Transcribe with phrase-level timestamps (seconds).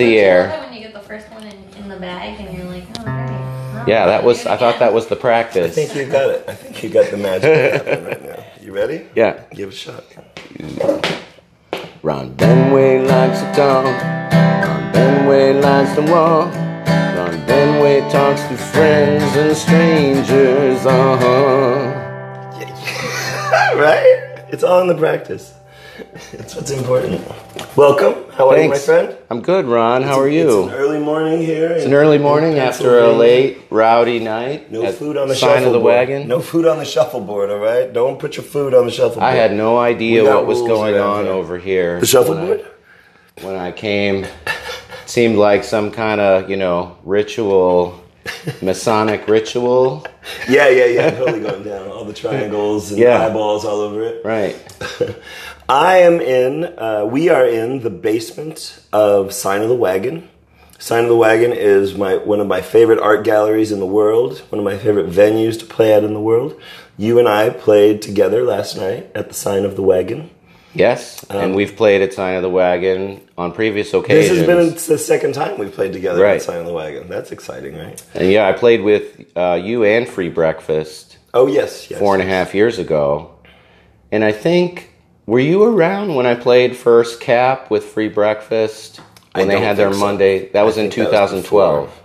[0.00, 0.48] the I air.
[0.48, 2.84] love it when you get the first one in, in the bag and you're like,
[2.98, 3.88] oh, great.
[3.88, 4.46] Yeah, that was.
[4.46, 5.72] I thought that was the practice.
[5.72, 5.92] I practice.
[5.92, 6.44] think you got it.
[6.48, 7.54] I think you got the magic
[7.86, 8.44] happening right now.
[8.60, 9.06] You ready?
[9.14, 9.42] Yeah.
[9.54, 10.04] Give it a shot.
[12.02, 13.84] Ron Benway likes the dawn.
[13.84, 16.46] Ron Benway likes the wall.
[16.46, 20.84] Ron Benway talks to friends and strangers.
[20.86, 22.06] Uh huh.
[23.76, 24.44] right?
[24.48, 25.54] It's all in the practice.
[26.32, 27.20] It's what's important.
[27.76, 28.30] Welcome.
[28.32, 28.64] How are Thanks.
[28.86, 29.16] you, my friend?
[29.30, 30.02] I'm good, Ron.
[30.02, 30.64] How are It's you?
[30.64, 31.70] It's an early morning here.
[31.72, 34.70] It's an early morning after a late, rowdy night.
[34.72, 35.84] No food on the sign of the shuffleboard.
[35.84, 36.28] wagon.
[36.28, 37.50] No food on the shuffleboard.
[37.50, 37.92] All right.
[37.92, 39.24] Don't put your food on the shuffleboard.
[39.24, 41.32] I had no idea what was going on here.
[41.32, 42.00] over here.
[42.00, 42.60] the shuffleboard.
[43.40, 44.30] When I, when I came, it
[45.06, 48.02] seemed like some kind of you know ritual,
[48.62, 50.06] Masonic ritual.
[50.48, 51.10] Yeah, yeah, yeah.
[51.10, 51.88] Totally going down.
[51.88, 53.26] All the triangles and Yeah.
[53.26, 54.24] eyeballs all over it.
[54.24, 54.56] Right.
[55.70, 60.28] I am in, uh, we are in the basement of Sign of the Wagon.
[60.80, 64.38] Sign of the Wagon is my one of my favorite art galleries in the world,
[64.48, 66.58] one of my favorite venues to play at in the world.
[66.96, 70.30] You and I played together last night at the Sign of the Wagon.
[70.74, 74.40] Yes, and we've played at Sign of the Wagon on previous occasions.
[74.40, 76.36] Um, This has been the second time we've played together Right.
[76.36, 77.08] at Sign of the Wagon.
[77.08, 78.02] That's exciting, right?
[78.14, 79.04] and yeah, I played with
[79.36, 82.00] uh, you and Free Breakfast Oh yes, yes.
[82.00, 83.30] four and a half years ago,
[84.10, 84.89] and I think
[85.30, 89.00] were you around when I played first Cap with Free Breakfast
[89.32, 90.00] when they had their so.
[90.00, 90.48] Monday?
[90.48, 92.00] That was I in think that was 2012.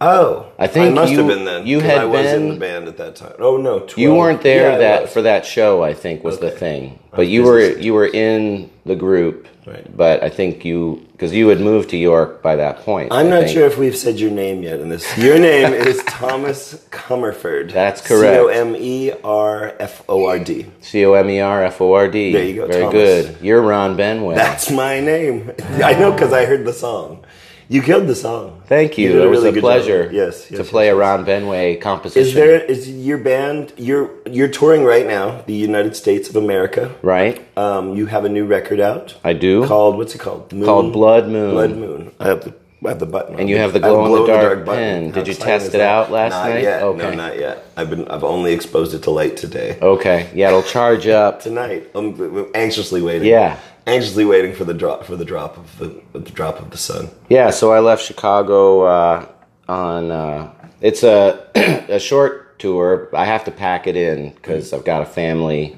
[0.00, 1.64] Oh, I think I must you- have been then.
[1.66, 3.34] you had I was in been- the band at that time.
[3.38, 3.98] Oh no, 12.
[3.98, 5.82] You weren't there Yeah, that for that show.
[5.84, 9.46] I think was the thing, but you were you were in the group.
[9.68, 9.96] Right.
[9.96, 13.12] But I think you because you had moved to York by that point.
[13.12, 13.52] I'm I not think.
[13.52, 15.18] sure if we've said your name yet in this.
[15.18, 17.72] Your name is Thomas Comerford.
[17.72, 18.34] That's correct.
[18.36, 20.66] C O M E R F O R D.
[20.80, 22.32] C O M E R F O R D.
[22.32, 22.92] There you go, Very Thomas.
[22.92, 23.36] good.
[23.42, 24.36] You're Ron Benway.
[24.36, 25.52] That's my name.
[25.82, 27.24] I know because I heard the song.
[27.70, 28.62] You killed the song.
[28.66, 29.12] Thank you.
[29.12, 30.04] did it was really a pleasure.
[30.04, 30.14] job.
[30.14, 30.94] Yes, yes, to yes, play yes.
[30.94, 32.26] a Ron Benway composition.
[32.26, 33.74] Is there is your band?
[33.76, 36.94] You're you're touring right now, the United States of America.
[37.02, 37.46] right?
[37.58, 39.66] Um, you have a new record out I do.
[39.66, 40.50] called what's it called?
[40.52, 40.64] Moon?
[40.64, 41.50] Called Blood Moon.
[41.50, 42.14] Blood Moon.
[42.18, 43.34] I have the I have the button.
[43.34, 43.40] on.
[43.40, 45.12] And you have the glow in the dark button.
[45.12, 45.12] pen.
[45.12, 46.62] Did you test it out last not night?
[46.62, 46.80] Yet.
[46.80, 47.66] No, not yet.
[47.76, 49.78] I've been I've only exposed it to light today.
[49.82, 50.30] Okay.
[50.32, 51.42] Yeah, it'll charge up.
[51.48, 53.28] Tonight, I'm anxiously waiting.
[53.28, 53.58] Yeah.
[53.88, 57.08] Anxiously waiting for the drop for the drop of the, the drop of the sun.
[57.28, 57.50] Yeah.
[57.50, 59.26] So I left Chicago uh,
[59.68, 60.10] on.
[60.10, 61.50] Uh, it's a
[61.88, 63.08] a short tour.
[63.14, 65.76] I have to pack it in because I've got a family,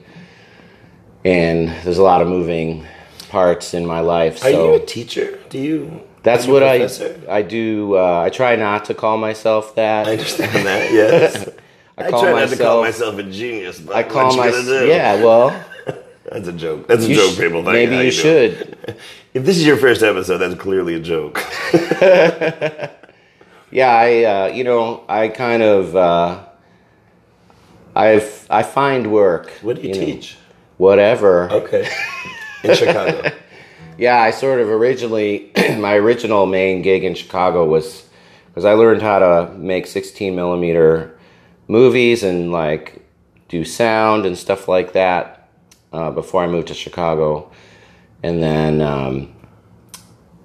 [1.25, 2.87] and there's a lot of moving
[3.29, 4.39] parts in my life.
[4.39, 4.47] So.
[4.47, 5.39] Are you a teacher?
[5.49, 6.03] Do you?
[6.23, 6.89] That's you what I?
[7.29, 7.97] I do.
[7.97, 10.07] Uh, I try not to call myself that.
[10.07, 10.93] I understand that.
[10.93, 11.49] Yes.
[11.97, 14.89] I I, call try not to call myself- myself a genius, but I call myself.
[14.89, 15.65] Yeah, well,
[16.31, 16.87] that's a joke.
[16.87, 17.63] That's a you joke, sh- people.
[17.63, 18.77] Maybe How you should.
[19.33, 21.41] If this is your first episode, that's clearly a joke.
[23.71, 24.25] Yeah, I.
[24.25, 25.97] Uh, you know, I kind of.
[25.97, 26.45] Uh,
[27.95, 29.51] I I find work.
[29.63, 30.37] What do you, know, teach?
[30.77, 31.51] whatever.
[31.51, 31.89] Okay.
[32.65, 33.31] In Chicago.
[33.97, 38.07] Yeah, I sort of originally my original main gig in Chicago was
[38.47, 41.19] because I learned how to make 16 millimeter
[41.69, 43.03] movies and like
[43.49, 45.40] do sound and stuff like that
[45.93, 47.51] uh, before I moved to Chicago,
[48.23, 49.35] and then um,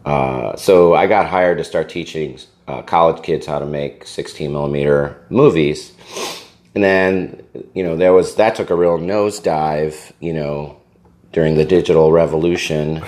[0.05, 4.51] uh, so I got hired to start teaching uh, college kids how to make 16
[4.51, 5.93] millimeter movies,
[6.73, 10.77] and then you know there was that took a real nosedive, you know,
[11.31, 13.03] during the digital revolution.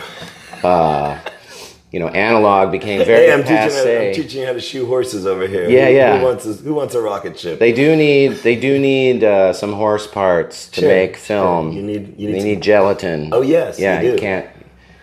[1.92, 4.10] You know, analog became very Hey, I'm teaching, how, passe.
[4.10, 5.70] I'm teaching you how to shoe horses over here.
[5.70, 6.20] Yeah, who, yeah.
[6.20, 7.60] Who wants a, who wants a rocket ship?
[7.60, 11.26] They do need they do need uh, some horse parts to Sure, make sure.
[11.26, 11.72] film.
[11.72, 13.30] You need- you need some- need gelatin.
[13.32, 14.02] Oh, yes, yeah.
[14.02, 14.18] you do.
[14.18, 14.48] can't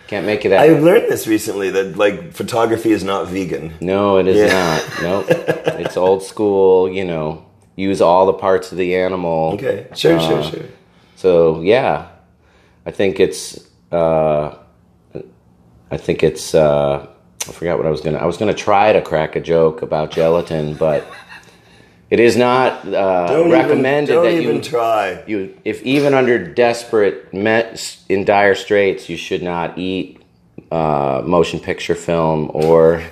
[0.07, 0.59] can't make it that.
[0.59, 3.73] I've learned this recently that like photography is not vegan.
[3.81, 4.53] no, it is Yeah.
[4.53, 5.01] not.
[5.01, 5.25] Nope.
[5.81, 6.87] it's old school.
[6.87, 7.45] You know,
[7.75, 9.53] use all the parts of the animal.
[9.55, 10.65] Okay, sure, sure, Uh, sure.
[11.15, 12.09] So yeah,
[12.85, 13.59] I think it's.
[13.91, 14.57] Uh,
[15.91, 16.55] I think it's.
[16.55, 17.07] Uh,
[17.47, 18.17] I forgot what I was gonna.
[18.17, 21.05] I was gonna try to crack a joke about gelatin, but
[22.09, 25.23] it is not uh, Don't recommended even, don't that even you try.
[25.27, 30.21] you if even under desperate met in dire straits you should not eat
[30.71, 33.03] uh, motion picture film or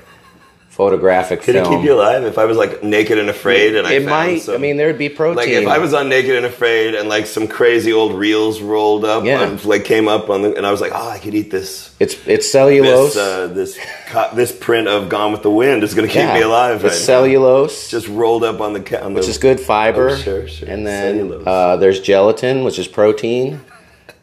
[0.74, 3.86] photographic Could film it keep you alive if I was like naked and afraid and
[3.86, 6.36] I it might some, i mean there'd be protein like if I was on Naked
[6.36, 9.44] and Afraid and like some crazy old reels rolled up, Yeah.
[9.44, 11.94] on, like came up on the, and I was like, oh, I could eat this.
[12.00, 13.78] it's it's cellulose This uh, this
[14.08, 16.76] co- this print of Gone with the Wind is going to keep yeah, me alive.
[16.78, 17.06] it's right now.
[17.06, 20.68] cellulose just rolled up on the on which is good fiber Oh, sure, sure.
[20.68, 21.46] and then Cellulose.
[21.48, 23.62] uh, there's gelatin which is protein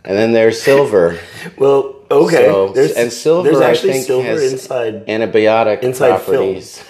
[0.04, 1.20] and then there's silver
[1.56, 6.22] Well, Okay, So- there's, and silver, There's I actually think, silver has inside Antibiotic Inside
[6.22, 6.82] properties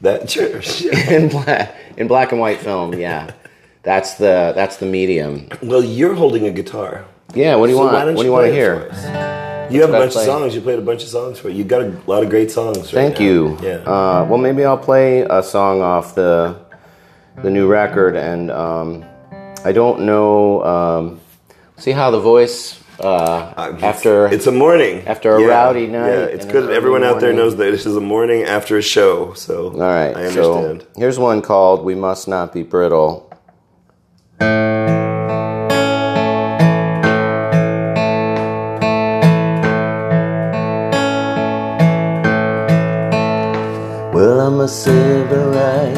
[0.00, 0.82] that church.
[1.10, 2.94] in black in black and white film.
[2.94, 3.30] Yeah,
[3.82, 5.48] that's the that's the medium.
[5.62, 7.04] well, you're holding a guitar.
[7.34, 7.56] Yeah.
[7.56, 8.06] What do you So want?
[8.06, 8.88] What do you want to hear?
[9.70, 10.54] You have a bunch of songs.
[10.54, 11.54] You played a bunch of songs for it.
[11.54, 12.78] You got a lot of great songs.
[12.78, 13.24] Right Thank now.
[13.26, 13.58] you.
[13.62, 13.74] Yeah.
[13.84, 16.56] Uh, well, maybe I'll play a song off the
[17.42, 19.04] the new record, and um,
[19.64, 20.64] I don't know.
[20.64, 21.20] Um,
[21.76, 23.04] see how the voice uh,
[23.56, 26.70] Uh, after it's a morning after a rowdy night Yeah, it's good.
[26.70, 29.32] Everyone early out there knows that this is a morning after a show.
[29.34, 30.16] So All right.
[30.16, 30.82] I understand.
[30.82, 33.24] So here's one called "We Must Not Be Brittle."
[44.14, 45.96] Well, I'm a sybarite.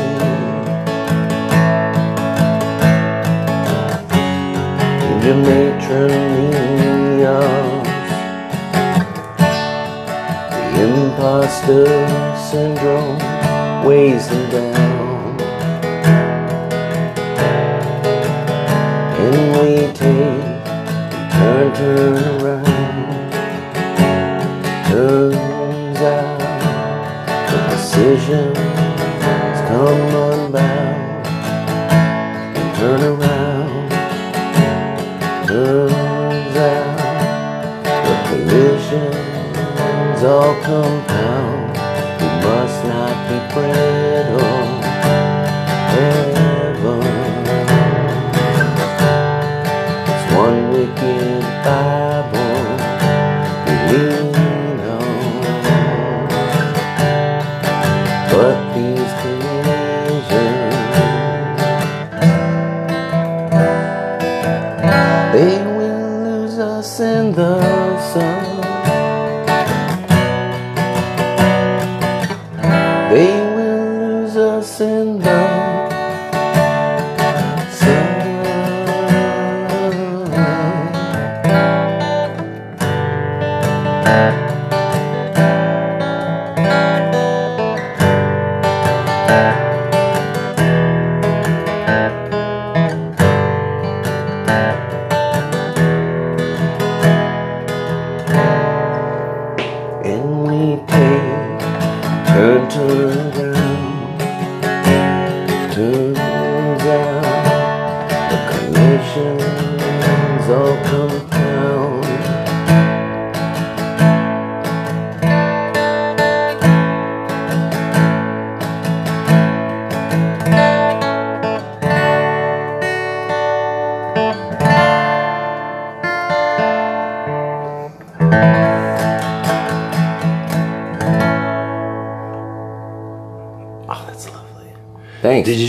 [5.10, 6.49] In the matronly
[7.30, 7.88] arms,
[10.74, 11.86] the imposter
[12.50, 13.18] syndrome
[13.86, 15.40] weighs them down.
[19.22, 20.50] And we take,
[21.32, 22.39] we turn, turn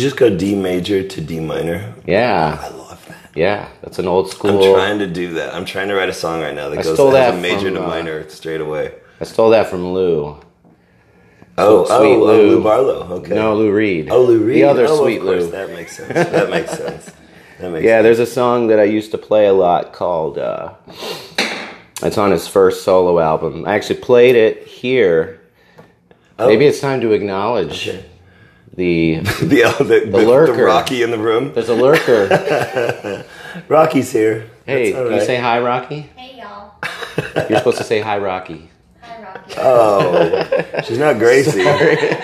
[0.01, 1.94] just go D major to D minor?
[2.06, 2.59] Yeah.
[2.62, 3.31] I love that.
[3.36, 3.69] yeah.
[3.81, 4.63] That's an old school.
[4.63, 5.53] I'm trying to do that.
[5.53, 7.65] I'm trying to write a song right now that I goes stole that a major
[7.68, 8.94] from, to uh, minor straight away.
[9.19, 10.38] I stole that from Lou.
[11.57, 12.50] Oh, Sweet oh, oh, Lou.
[12.50, 13.03] Lou Barlow.
[13.18, 13.36] Okay.
[13.36, 14.09] No, Lou Reed.
[14.09, 14.57] Oh, Lou Reed.
[14.57, 15.44] The other oh, Sweet of course.
[15.44, 15.51] Lou.
[15.51, 16.13] That makes sense.
[16.13, 17.12] That makes sense.
[17.59, 18.03] That makes Yeah, sense.
[18.03, 20.38] there's a song that I used to play a lot called.
[20.38, 20.74] Uh,
[22.01, 23.65] it's on his first solo album.
[23.68, 25.39] I actually played it here.
[26.39, 26.48] Oh.
[26.48, 28.05] Maybe it's time to acknowledge Okay.
[28.74, 29.20] The.
[29.42, 30.66] the, uh, the, the, the lurker.
[30.66, 31.54] Rocky in the room.
[31.54, 33.25] There's a lurker.
[33.68, 34.50] Rocky's here.
[34.66, 36.01] Hey, That's all can you say hi, Rocky?
[36.16, 36.74] Hey y'all.
[37.50, 38.70] You're supposed to say hi, Rocky.
[39.01, 39.54] Hi Rocky.
[39.58, 41.63] Oh, she's not Gracie.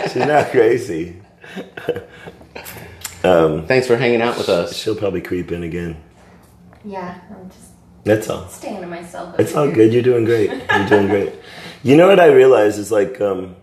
[0.10, 1.22] she's not Gracie.
[3.22, 4.75] Thanks for hanging out with us.
[4.77, 6.01] She'll probably creep in again.
[6.86, 7.72] Yeah, I'm just
[8.04, 8.48] That's all.
[8.48, 9.38] staying to myself.
[9.39, 9.75] It's over all here.
[9.75, 9.94] good.
[9.94, 10.50] You're doing great.
[10.50, 11.34] You're doing great.
[11.84, 13.56] You know what I realize is like um,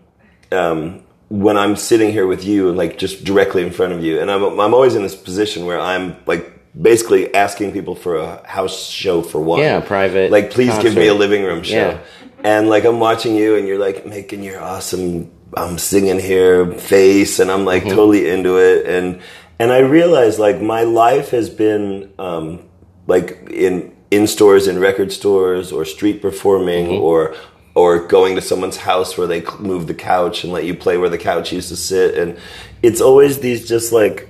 [0.51, 4.19] um, when I'm sitting here with you and like just directly in front of you,
[4.19, 8.45] and I'm I'm always in this position where I'm like basically asking people for a
[8.47, 9.59] house show for one.
[9.59, 11.75] Yeah, private Like, please give me a living room show.
[11.75, 11.99] Yeah.
[12.43, 15.31] And like I'm watching you, and you're like making your awesome.
[15.57, 17.95] I'm singing here face, and I'm like Mm-hmm.
[17.95, 19.19] totally into it, and
[19.57, 22.59] and I realize like my life has been um,
[23.07, 27.03] like in in stores, in record stores, or street performing, Mm-hmm.
[27.03, 27.35] or
[27.75, 31.09] or going to someone's house where they move the couch and let you play where
[31.09, 32.37] the couch used to sit, and
[32.81, 34.29] it's always these just like.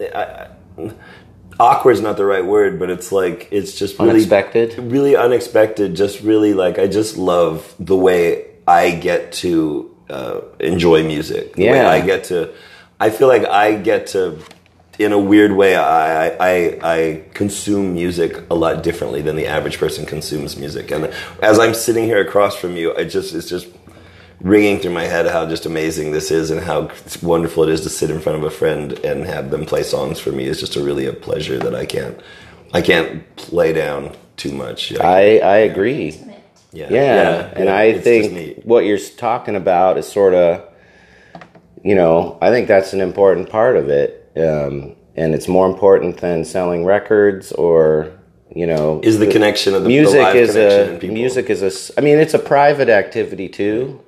[0.00, 0.48] I,
[0.78, 0.92] I,
[1.60, 4.78] awkward is not the right word, but it's like it's just really Unexpected?
[4.78, 5.94] really unexpected.
[5.94, 11.54] Just really like I just love the way I get to uh, enjoy music.
[11.54, 11.90] The way Yeah.
[11.90, 12.52] I get to.
[12.98, 14.38] I feel like I get to
[15.00, 19.78] in a weird way, I, I I consume music a lot differently than the average
[19.78, 20.90] person consumes music.
[20.90, 21.06] And
[21.42, 23.66] as I'm sitting here across from you, I just it's just
[24.42, 26.90] ringing through my head how just amazing this is and how
[27.22, 30.20] wonderful it is to sit in front of a friend and have them play songs
[30.20, 30.44] for me.
[30.44, 32.20] It's just a really a pleasure that I can't
[32.74, 34.92] I can't play down too much.
[35.00, 36.08] I I agree.
[36.08, 36.42] Intimate.
[36.72, 40.68] yeah, Yeah, and yeah, I think what you're talking about is sort of,
[41.82, 46.18] you know, I think that's an important part of it, um, and it's more important
[46.18, 48.12] than selling records or,
[48.54, 51.98] you know, is the connection of the the music live is a music is a
[51.98, 54.00] i mean, it's a private activity too.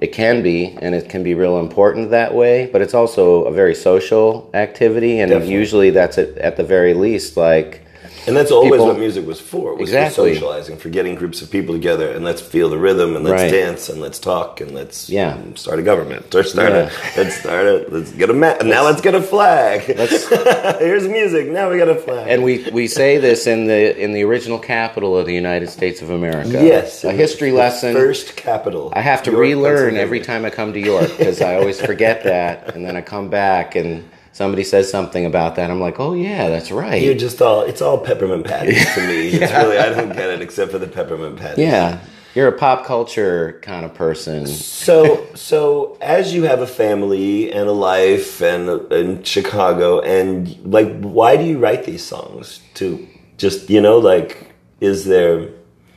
[0.00, 2.66] It can be, and it can be real important that way.
[2.72, 5.54] But it's also a very social activity, and Definitely.
[5.54, 7.84] usually that's at, at the very least like
[8.26, 9.74] And that's always People- what music was for.
[9.74, 10.30] Was Exactly.
[10.30, 13.42] for socializing, for getting groups of people together, and let's feel the rhythm, and let's
[13.42, 13.50] Right.
[13.52, 15.36] dance, and let's talk, and let's Yeah.
[15.54, 16.90] start a government, or start Yeah.
[17.16, 18.62] a let's start a let's get a map.
[18.64, 19.80] Now let's get a flag.
[20.78, 21.48] Here's music.
[21.48, 22.26] Now we got a flag.
[22.28, 26.02] And we, we say this in the in the original capital of the United States
[26.02, 26.50] of America.
[26.62, 27.94] yes, a history the lesson.
[27.94, 28.92] First capital.
[28.94, 32.24] I have to York, relearn every time I come to York because I always forget
[32.24, 34.04] that, and then I come back and
[34.40, 35.70] somebody says something about that.
[35.70, 37.02] I'm like, oh yeah, that's right.
[37.02, 39.28] You're just all it's all peppermint patties to me.
[39.40, 41.58] It's really I don't get it except for the peppermint patties.
[41.58, 42.00] yeah,
[42.34, 44.46] you're a pop culture kind of person.
[44.46, 50.90] So, so as you have a family and a life and in Chicago, and like,
[51.00, 52.60] why do you write these songs?
[52.76, 53.06] To
[53.36, 55.50] just you know, like, is there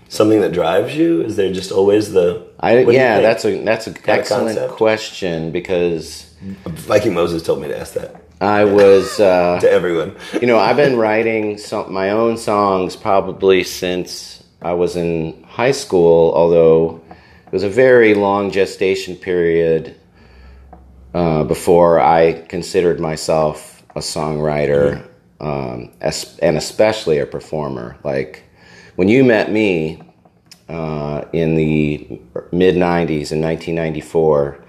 [0.09, 1.21] something that drives you?
[1.21, 2.45] Is there just always the?
[2.59, 6.33] I what do you yeah, that's a that's an excellent question because
[6.89, 9.19] Viking Moses told me to ask that I was.
[9.19, 10.15] Uh, to everyone.
[10.41, 15.71] You know, I've been writing some my own songs probably since I was in high
[15.71, 16.33] school.
[16.35, 17.01] Although
[17.45, 19.95] it was a very long gestation period
[21.13, 25.07] uh, before I considered myself a songwriter,
[25.39, 27.97] um, es- and especially a performer.
[28.03, 28.43] Like
[28.95, 30.01] when you met me
[30.67, 32.19] uh, in the
[32.51, 34.62] mid '90s in 1994.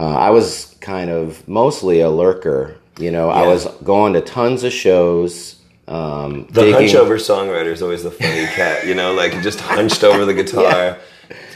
[0.00, 2.76] Uh, I was kind of mostly a lurker.
[2.98, 5.56] You know, I was going to tons of shows.
[5.88, 8.86] Um, The digging- hunch over songwriter is always the funny cat.
[8.86, 10.96] You know, like just hunched over the guitar.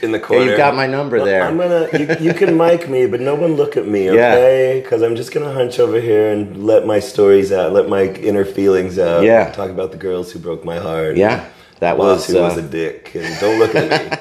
[0.03, 0.45] In the Yeah, corner.
[0.45, 1.43] you've got my number there.
[1.43, 1.89] I'm gonna.
[1.99, 4.81] You, you can mic me, but no one look at me, okay?
[4.83, 8.45] Because I'm just gonna hunch over here and let my stories out, let my inner
[8.45, 9.25] feelings out.
[9.25, 9.51] Yeah.
[9.53, 11.17] Talk about the girls who broke my heart.
[11.17, 11.49] yeah,
[11.81, 12.27] that Was was.
[12.29, 14.17] who was Uh, a dick, and don't look at me.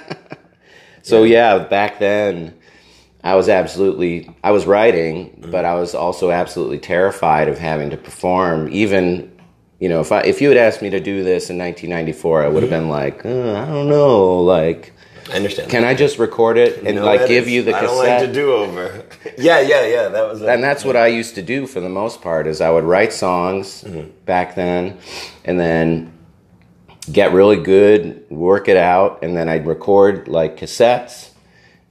[1.03, 2.55] so yeah, back then,
[3.23, 4.29] I was absolutely.
[4.43, 5.51] I was writing, Mm-hmm.
[5.51, 8.67] but I was also absolutely terrified of having to perform.
[8.71, 9.31] Even,
[9.79, 12.47] you know, if I if you had asked me to do this in 1994, I
[12.49, 12.79] would have Mm-hmm.
[12.81, 14.91] been like, uh, I don't know, like.
[15.31, 15.71] I understand.
[15.71, 17.87] Can I just record it and No like give you the I cassette?
[17.95, 19.05] don't like to do over.
[19.37, 20.07] yeah, yeah, yeah.
[20.09, 20.41] That was.
[20.41, 23.13] and that's what I used to do for the most part is I would write
[23.13, 24.09] songs Mm-hmm.
[24.25, 24.97] back then
[25.45, 26.11] and then
[27.09, 31.29] get really good, work it out, and then I'd record like cassettes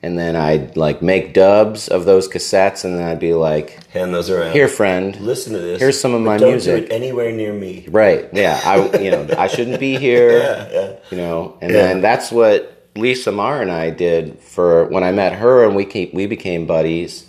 [0.02, 4.12] and then I'd like make dubs of those cassettes and then I'd be like, hand
[4.12, 4.52] those around.
[4.52, 5.80] "Here friend, listen to this.
[5.80, 7.86] here's some of my don't music." Do it anywhere near me.
[7.88, 8.28] Right.
[8.32, 8.60] Yeah.
[8.64, 10.38] I you know, I shouldn't be here.
[10.42, 10.92] Yeah, yeah.
[11.10, 11.82] You know, and Yeah.
[11.82, 15.84] then that's what Lisa Marr and I did for when I met her and we
[15.84, 17.26] keep we became buddies.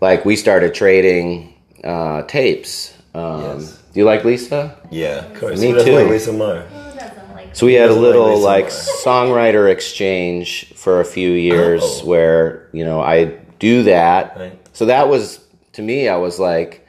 [0.00, 2.92] Like we started trading uh, tapes.
[3.14, 3.78] Um, Yes.
[3.92, 4.76] Do you like Lisa?
[4.90, 5.60] Yeah, of course.
[5.60, 5.94] Me doesn't too.
[5.96, 6.64] like Lisa Marr.
[7.60, 11.82] Who doesn't like So we had a little like songwriter exchange for a few years
[11.84, 12.06] Oh.
[12.06, 13.24] where you know I
[13.58, 14.36] do that.
[14.36, 14.58] Right.
[14.72, 15.40] So that was
[15.74, 16.80] to me I was like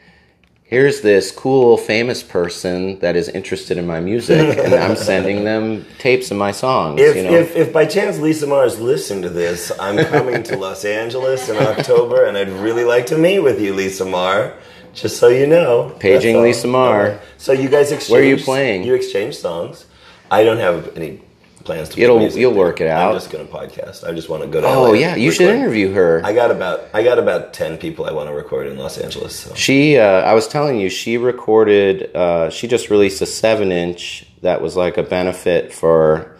[0.67, 5.85] here's this cool famous person that is interested in my music and I'm sending them
[5.99, 7.33] tapes of my songs, If, you know.
[7.33, 11.49] if, if by chance Lisa Marr is listening to this, I'm coming to Los Angeles
[11.49, 14.55] in October, and I'd really like to meet with you, Lisa Marr
[14.95, 17.07] Just so you know, Paging Lisa Marr.
[17.09, 17.19] Okay.
[17.37, 18.11] So you guys exchange.
[18.11, 18.83] Where are you playing?
[18.83, 19.85] You exchange songs.
[20.31, 21.21] I don't have any
[21.63, 22.01] plans to.
[22.01, 22.59] It'll- you'll there.
[22.59, 23.09] work it out.
[23.09, 24.07] I'm just going to podcast.
[24.07, 24.67] I just want to go to.
[24.67, 26.21] oh LA yeah, you should interview her.
[26.23, 29.35] I got about I got about ten people I want to record in Los Angeles.
[29.35, 29.53] So.
[29.55, 32.15] She, uh, I was telling you, she recorded.
[32.15, 36.35] Uh, she just released a seven-inch that was like a benefit for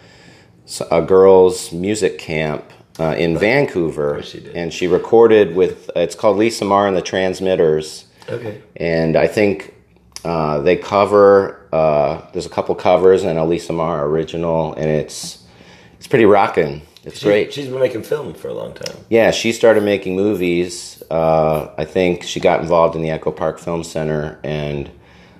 [0.90, 2.64] a girls' music camp
[2.98, 4.54] uh, in Vancouver, she did.
[4.56, 5.90] and she recorded with.
[5.96, 8.60] It's called Lisa Marr and the Transmitters, Okay.
[8.76, 9.74] and I think
[10.26, 11.60] uh, they cover.
[11.72, 15.44] Uh, there's a couple covers and a Lisa Marr original, and it's
[15.98, 16.82] it's pretty rocking.
[17.04, 17.52] It's She- great.
[17.52, 18.96] She's been making film for a long time.
[19.08, 21.02] Yeah, she started making movies.
[21.10, 24.90] Uh, I think she got involved in the Echo Park Film Center, and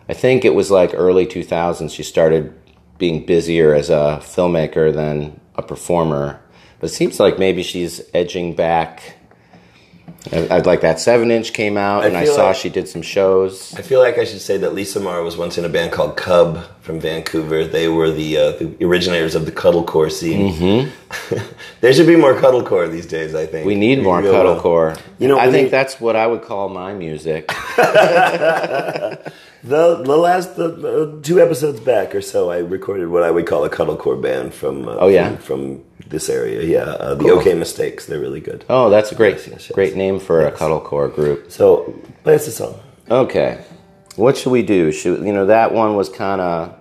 [0.09, 1.91] I think it was like early 2000s.
[1.93, 2.55] She started
[2.99, 6.41] being busier as a filmmaker than a performer.
[6.79, 9.16] But it seems like maybe she's edging back
[10.33, 12.89] I, I'd like that seven inch came out, I and I saw like- she did
[12.89, 13.75] some shows.
[13.77, 16.17] I feel like I should say that Lisa Marr was once in a band called
[16.17, 17.65] Cub from Vancouver.
[17.65, 20.53] They were the, uh, the originators of the cuddlecore scene.
[20.53, 21.39] Mm-hmm.
[21.81, 23.35] there should be more cuddlecore these days.
[23.35, 24.61] I think We need more real well.
[24.61, 25.01] cuddlecore.
[25.19, 27.49] You know, I think need- that's what I would call my music.
[29.65, 33.47] The the last the, uh, two episodes back or so, I recorded what I would
[33.47, 34.87] call a cuddlecore band from.
[34.89, 35.35] Uh, Oh, yeah?
[35.37, 36.63] from, from this area.
[36.63, 38.07] Yeah, uh, the OK Mistakes.
[38.07, 38.65] They're really good.
[38.69, 39.73] Oh, that's a great, Yes, yes, yes.
[39.73, 41.51] great name for a cuddlecore group.
[41.51, 42.79] So play us a song.
[43.11, 43.65] Okay,
[44.17, 44.93] what should we do?
[44.93, 46.75] Should you know that one was kind of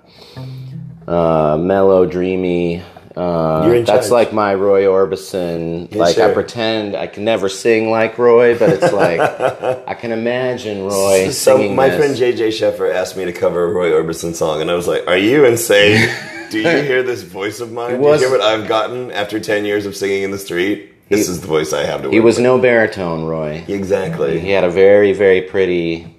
[1.07, 2.81] uh, mellow, dreamy.
[3.15, 4.09] Uh, that's charge.
[4.11, 5.89] like my Roy Orbison.
[5.89, 9.21] Yeah, like I pretend I can never sing like Roy, but it's like
[9.87, 11.97] I can imagine Roy So singing my this.
[11.97, 15.07] friend JJ Sheffer asked me to cover a Roy Orbison song, and I was like,
[15.07, 16.09] "Are you insane?
[16.49, 17.95] Do you hear this voice of mine?
[17.95, 20.91] Do was- you hear what I've gotten after ten years of singing in the street?
[21.09, 22.43] This is the voice I have to." He was with.
[22.43, 23.63] no baritone, Roy.
[23.67, 24.39] exactly.
[24.39, 26.15] He had a very, very pretty.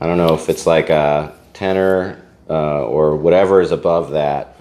[0.00, 4.56] I don't know if it's like a tenor uh, or whatever is above that.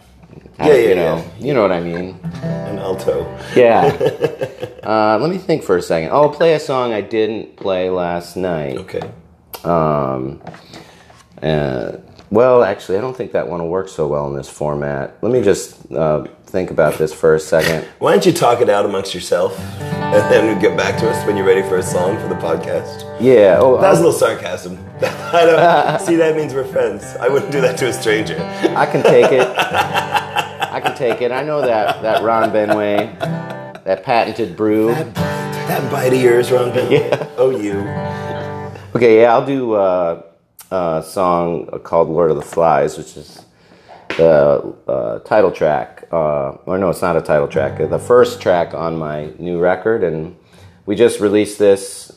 [0.60, 1.46] Yeah, yeah, you know, yeah.
[1.46, 2.18] you know what I mean.
[2.42, 3.24] An alto.
[3.56, 3.84] Yeah.
[4.84, 6.12] uh, let me think for a second.
[6.12, 8.78] I'll play a song I didn't play last night.
[8.78, 9.02] Okay.
[9.66, 10.42] Um,
[11.44, 11.98] uh,
[12.36, 15.18] well, actually, I don't think that one will work so well in this format.
[15.22, 17.88] Let me just uh, think about this for a second.
[18.00, 21.38] Why don't you talk it out amongst yourself, and then get back to us when
[21.38, 23.04] you're ready for a song for the podcast?
[23.22, 23.58] Yeah.
[23.60, 24.78] Oh, That was a uh, little sarcasm.
[25.02, 26.18] I don't see.
[26.18, 27.06] That means we're friends.
[27.22, 28.38] I wouldn't do that to a stranger.
[28.76, 29.48] I can take it.
[29.58, 31.32] I can take it.
[31.32, 33.18] I know that that Ron Benway,
[33.86, 34.88] that patented brew.
[34.88, 36.74] That, that bite of yours, Ron.
[36.74, 36.92] Ben.
[36.92, 37.30] Yeah.
[37.38, 37.80] Oh, you.
[38.94, 40.22] Okay, yeah, I'll do uh,
[40.72, 43.46] a song called "Lord of the Flies," which is
[44.18, 46.08] the uh, title track.
[46.12, 47.78] Uh, or no, it's not a title track.
[47.78, 50.36] The first track on my new record, and
[50.86, 52.12] we just released this,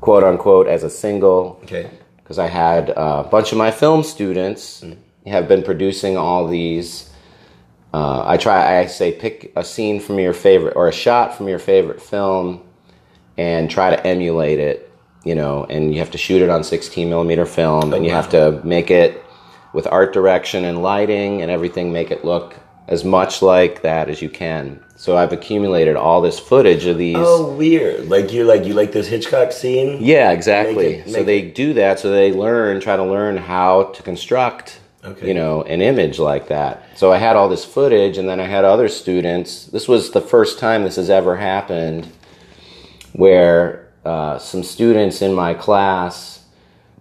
[0.00, 1.90] quote unquote, as a single Okay.
[2.18, 4.84] because I had uh, a bunch of my film students
[5.26, 7.10] have been producing all these.
[7.92, 8.78] Uh, I try.
[8.80, 12.62] I say pick a scene from your favorite or a shot from your favorite film,
[13.36, 14.87] and try to emulate it.
[15.28, 18.14] You know, and you have to shoot it on 16 millimeter film, and you oh,
[18.14, 19.22] have to make it
[19.74, 21.92] with art direction and lighting and everything.
[21.92, 22.54] Make it look
[22.86, 24.82] as much like that as you can.
[24.96, 27.16] So I've accumulated all this footage of these.
[27.18, 28.08] Oh, weird.
[28.08, 29.98] Like you like you like this Hitchcock scene.
[30.00, 30.96] Yeah, exactly.
[30.96, 34.80] Make it- so they do that so they learn, try to learn how to construct,
[35.04, 35.28] Okay.
[35.28, 36.82] you know, an image like that.
[36.96, 39.66] So I had all this footage, and then I had other students.
[39.66, 42.08] This was the first time this has ever happened,
[43.12, 46.34] where uh, some students in my class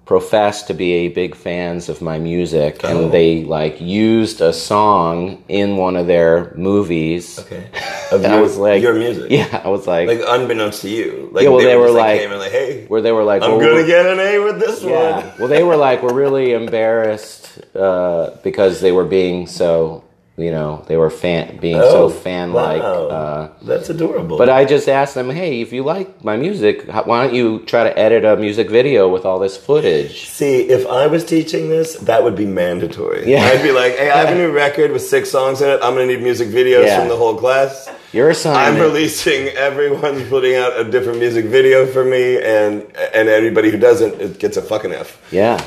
[0.06, 2.88] professed to be big fans of my music, Oh.
[2.90, 7.40] and they like used a song in one of their movies.
[7.40, 7.64] Okay.
[8.10, 9.28] Of And I was like, your music.
[9.30, 11.28] Yeah, I was like, Like unbeknownst to you.
[11.34, 13.52] Like Yeah, well, they were just, like- and like, hey, where they were like, I'm
[13.52, 15.18] well, gonna we're- get an A with this Yeah.
[15.18, 15.24] one.
[15.40, 17.44] Well, they were like, we're really embarrassed
[17.76, 20.04] uh, because they were being so,
[20.40, 22.80] you know, they were fan being so fan like.
[22.82, 23.16] Oh, wow.
[23.16, 24.38] Uh, That's adorable.
[24.38, 27.84] but I just asked them, hey, if you like my music, why don't you try
[27.84, 30.30] to edit a music video with all this footage?
[30.30, 33.30] See, if I was teaching this, that would be mandatory.
[33.32, 33.46] Yeah.
[33.46, 35.80] I'd be like, hey, I have a new record with six songs in it.
[35.82, 37.00] I'm gonna need music videos Yeah.
[37.00, 37.90] from the whole class.
[38.14, 43.28] You're Your I'm releasing everyone's putting out a different music video for me, and and
[43.28, 45.20] anybody who doesn't it gets a fucking F.
[45.32, 45.58] yeah.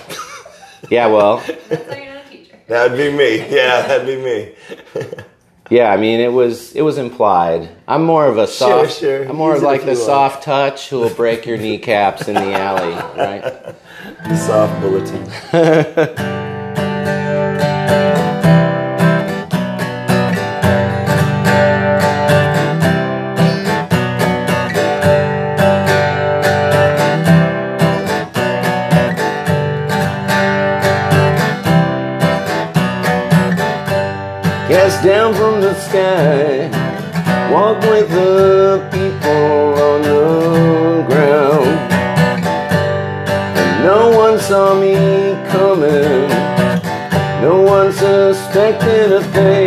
[0.89, 1.43] Yeah, well,
[2.71, 3.39] That'd be me.
[3.57, 4.53] Yeah, that'd be me.
[5.71, 7.69] yeah, I mean, it was it was implied.
[7.89, 9.25] I'm more of a Sure, soft, sure.
[9.29, 9.99] I'm more Use like the want.
[9.99, 13.75] soft touch who will break your kneecaps in the alley, right?
[14.37, 15.27] Soft bulletin.
[35.03, 36.69] down from the sky,
[37.51, 41.67] walk with the people on the ground.
[43.57, 44.95] And no one saw me
[45.49, 46.29] coming,
[47.41, 49.60] no one suspected a thing.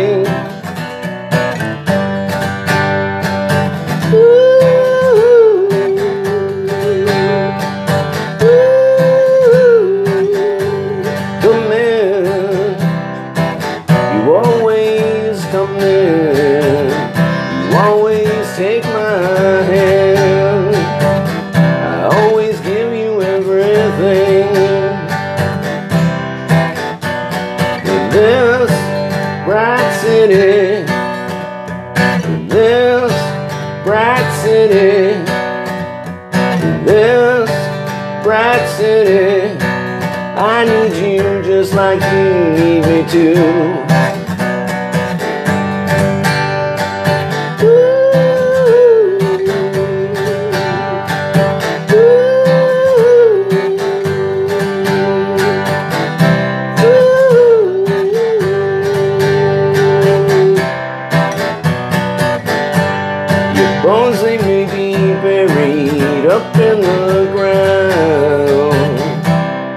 [66.26, 68.72] Up in the ground,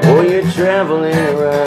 [0.06, 1.67] or you're traveling around.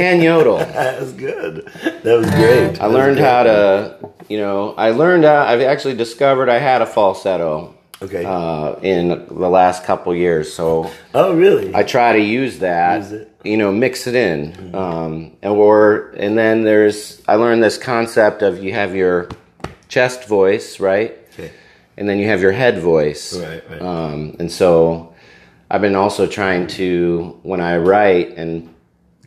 [0.00, 0.58] can yodel.
[0.80, 1.66] That was good.
[2.04, 2.80] That was great.
[2.80, 6.86] I learned how to, you know, I learned, uh, I've actually discovered I had a
[6.86, 8.24] falsetto Okay.
[8.24, 10.52] uh, in the last couple years.
[10.52, 11.74] So oh, really?
[11.74, 13.36] I try to use that, Use it.
[13.44, 14.74] you know, mix it in.
[14.74, 19.28] Um, and, or, and then there's, I learned this concept of you have your
[19.88, 21.18] chest voice, right?
[21.34, 21.52] okay.
[21.98, 23.36] And then you have your head voice.
[23.36, 23.82] Right, right.
[23.82, 25.12] Um, and so
[25.70, 28.74] I've been also trying to, when I write and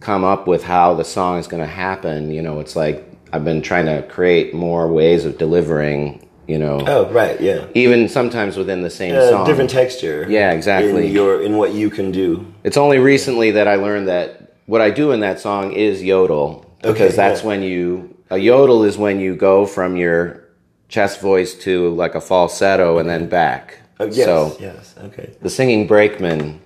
[0.04, 3.46] come up with how the song is going to happen, you know, it's like I've
[3.46, 7.40] been trying to create more ways of delivering, you know, Oh, right.
[7.42, 7.66] Yeah.
[7.74, 9.46] even sometimes within the same Uh, song.
[9.48, 10.26] different texture.
[10.30, 11.08] Yeah, exactly.
[11.08, 12.46] In your in what you can do.
[12.64, 16.66] It's only recently that I learned that what I do in that song is yodel
[16.82, 17.48] because Okay, that's yeah.
[17.48, 20.44] when you a yodel is when you go from your
[20.90, 23.78] chest voice to like a falsetto and then back.
[24.00, 24.26] Oh, yes.
[24.26, 24.96] So yes.
[25.06, 25.32] Okay.
[25.42, 26.60] the singing brakeman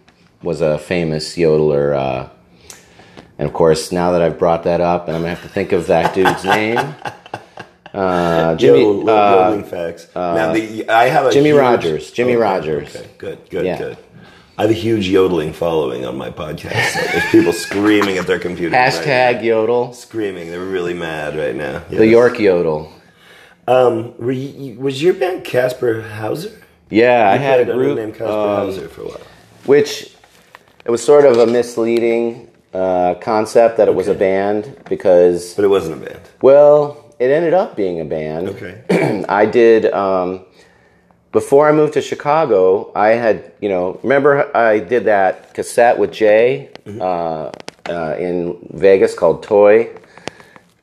[0.43, 2.29] was a famous yodeler, uh,
[3.37, 5.71] and of course now that I've brought that up, and I'm gonna have to think
[5.71, 6.77] of that dude's name.
[7.93, 8.79] Uh, Jimmy.
[8.81, 10.07] Yodel- uh, yodeling facts.
[10.15, 12.11] now, the, I have a Jimmy huge- Rodgers.
[12.11, 12.95] Jimmie Rodgers.
[12.95, 13.09] Okay.
[13.17, 13.49] Good.
[13.49, 13.65] Good.
[13.65, 13.77] Yeah.
[13.77, 13.97] Good.
[14.57, 16.93] I have a huge yodeling following on my podcast.
[16.93, 18.73] So there's people screaming at their computers.
[18.73, 19.41] right hashtag now.
[19.41, 19.93] yodel.
[19.93, 20.49] screaming.
[20.49, 21.83] They're really mad right now.
[21.89, 22.91] The York yodel.
[23.67, 26.59] Um, were you, was your band Casper Hauser?
[26.89, 27.97] Yeah, I had a played under the group.
[27.97, 29.21] named Casper um, Hauser for a while.
[29.65, 30.15] which
[30.85, 32.46] it was sort of a misleading
[32.81, 34.19] uh, concept that it was a Okay.
[34.27, 34.61] band
[34.93, 36.21] because But it wasn't a band.
[36.41, 36.79] well
[37.19, 38.73] it ended up being a band Okay.
[39.41, 40.29] i did um,
[41.39, 46.11] before i moved to chicago i had you know remember i did that cassette with
[46.21, 47.01] jay Mm-hmm.
[47.01, 47.51] uh,
[47.93, 48.35] uh, in
[48.85, 49.77] vegas called toy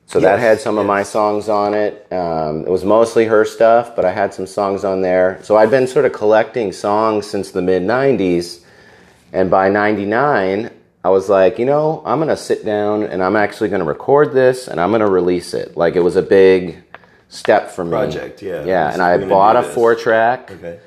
[0.07, 1.93] so that Yes, had some of my songs on it.
[2.11, 5.39] Um, it was mostly her stuff, but I had some songs on there.
[5.41, 8.61] So I'd been sort of collecting songs since the mid 90s.
[9.33, 10.69] And by 99,
[11.05, 13.85] I was like, you know, I'm going to sit down and I'm actually going to
[13.85, 15.77] record this and I'm going to release it.
[15.77, 16.83] Like it was a big
[17.29, 17.91] step for me.
[17.91, 18.65] Project, yeah.
[18.65, 18.91] Yeah.
[18.91, 20.49] And I bought a four track.
[20.49, 20.79] Okay.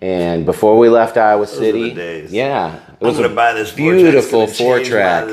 [0.00, 2.32] And before we left Iowa City, days.
[2.32, 5.28] yeah, it I'm was gonna a buy this beautiful four track.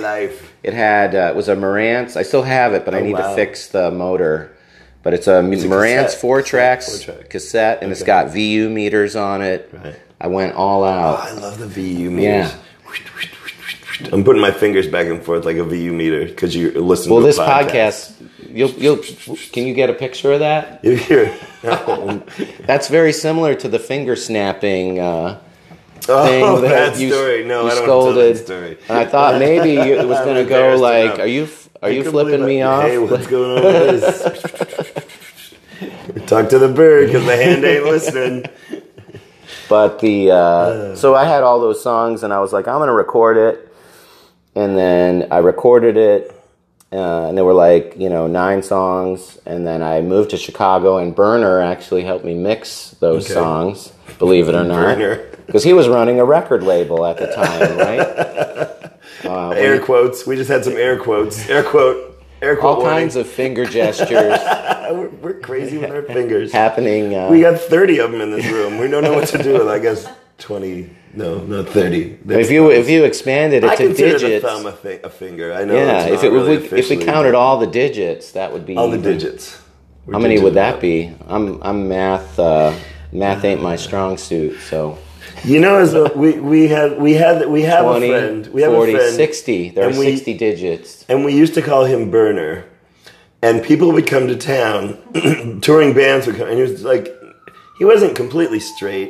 [0.64, 2.16] It had uh, it was a Marantz.
[2.16, 3.30] I still have it, but I Oh, need wow.
[3.32, 4.56] to fix the motor.
[5.04, 7.30] But it's a Marantz four tracks track.
[7.30, 9.68] cassette, and it's got VU meters on it.
[9.74, 9.96] Right.
[10.22, 11.20] I went all Oh, out.
[11.20, 12.52] I love the VU meters.
[12.54, 12.58] Yeah.
[14.12, 17.12] I'm putting my fingers back and forth like a VU meter because you listen.
[17.12, 18.14] Well, to this podcast,
[18.50, 18.98] you'll you'll
[19.52, 20.84] can you get a picture of that?
[20.84, 21.36] You hear?
[22.66, 25.40] That's very similar to the finger snapping uh,
[26.10, 27.44] oh, thing that you, story.
[27.46, 28.16] No, you I don't scolded.
[28.16, 28.78] tell that story.
[28.90, 31.20] And I thought maybe you- it was going to go like, enough.
[31.20, 31.48] "Are you
[31.82, 35.04] are you can flipping me off?" Hey, what's going on with this?
[36.28, 38.46] Talk to the bird because the hand ain't listening.
[39.70, 42.94] But the uh, so I had all those songs, and I was like, I'm gonna
[42.94, 43.71] record it,
[44.56, 46.32] and then I recorded it,
[46.92, 50.98] uh, and there were like you know nine songs, and then I moved to Chicago,
[50.98, 53.34] and Burner actually helped me mix those Okay.
[53.34, 54.98] songs, believe it or not,
[55.48, 58.78] because he was running a record label at the time, right?
[59.24, 60.26] Uh, Air quotes.
[60.26, 61.48] We just had some air quotes.
[61.48, 62.24] Air quote.
[62.42, 62.80] Air quote.
[62.80, 66.52] all kinds of finger gestures We're, we're crazy with our fingers.
[66.52, 67.14] happening.
[67.16, 68.80] Uh, We got 30 of them in this room.
[68.80, 70.08] We don't know what to do with, I guess,
[70.42, 70.90] 20.
[71.14, 72.20] No, not 30.
[72.30, 75.54] if you if you expanded I it to digits, the thumb a, thi- a finger.
[75.54, 75.76] I know.
[75.76, 76.06] yeah.
[76.08, 78.90] If it really if we, if we counted all the digits, that would be all
[78.90, 79.62] the digits.
[80.06, 80.72] We're How many would digital.
[80.72, 81.14] that be?
[81.28, 82.40] I'm I'm math.
[82.40, 82.74] Uh,
[83.12, 84.60] math ain't my strong suit.
[84.62, 84.98] So
[85.44, 88.48] You know, as a, we we had we had we have 20, a friend.
[88.48, 89.70] We have 40, a friend, 60.
[89.72, 91.06] There are we- 60 digits.
[91.10, 92.66] and we used to call him Burner.
[93.44, 95.00] And people would come to town,
[95.62, 97.08] touring bands would come, and he was like,
[97.80, 99.10] he wasn't completely straight,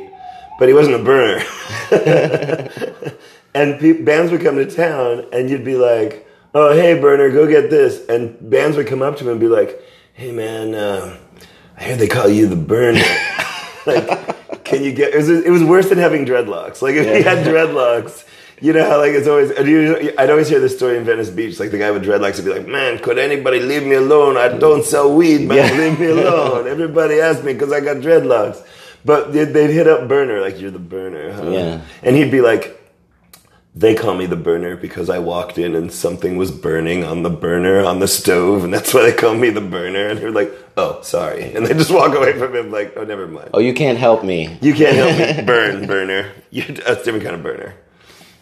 [0.58, 1.42] but he wasn't a burner.
[3.54, 7.46] and pe- bands would come to town, and you'd be like, "Oh, hey, Burner, go
[7.46, 9.82] get this." And bands would come up to him and be like,
[10.14, 11.16] "Hey, man, uh,
[11.78, 13.02] I hear they call you the Burner."
[13.86, 15.14] like, can you get?
[15.14, 16.82] It was, it was worse than having dreadlocks.
[16.82, 18.24] Like if he had dreadlocks.
[18.60, 21.58] You know how like it's always I'd always hear this story in Venice Beach.
[21.58, 24.36] Like the guy with dreadlocks would be like, "Man, could anybody leave me alone?
[24.36, 25.56] I don't sell weed, man.
[25.56, 25.76] Yeah.
[25.76, 28.64] Leave me alone." Everybody asks me because I got dreadlocks.
[29.04, 31.50] But they'd, they'd hit up Burner like, "You're the Burner," huh?
[31.50, 31.80] Yeah.
[32.02, 32.80] And he'd be like,
[33.74, 37.30] "They call me the Burner because I walked in and something was burning on the
[37.30, 40.52] burner on the stove, and that's why they call me the Burner." And they're like,
[40.76, 43.74] "Oh, sorry," and they just walk away from him like, "Oh, never mind." Oh, you
[43.74, 44.56] can't help me.
[44.60, 45.42] You can't help me.
[45.46, 46.30] Burn, burner.
[46.50, 47.74] You're a different kind of burner.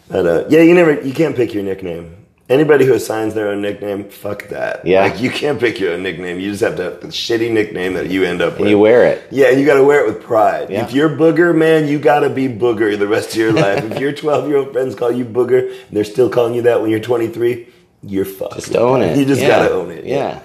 [0.09, 2.20] But, uh, yeah, you never, you can't pick your nickname.
[2.51, 4.85] Anybody who assigns their own nickname, fuck that.
[4.85, 5.03] Yeah.
[5.03, 6.39] Like, you can't pick your own nickname.
[6.39, 8.61] You just have to have the shitty nickname that you end up with.
[8.61, 9.23] And you wear it.
[9.31, 10.69] yeah, and you gotta wear it with pride.
[10.69, 10.83] Yeah.
[10.83, 13.83] If you're Booger, man, you gotta be Booger the rest of your life.
[13.89, 16.81] if your 12 year old friends call you Booger, and they're still calling you that
[16.81, 17.67] when you're 23,
[18.03, 18.55] you're fucked.
[18.55, 19.17] Just own it.
[19.17, 19.47] You just Yeah.
[19.47, 20.03] gotta own it.
[20.05, 20.39] Yeah.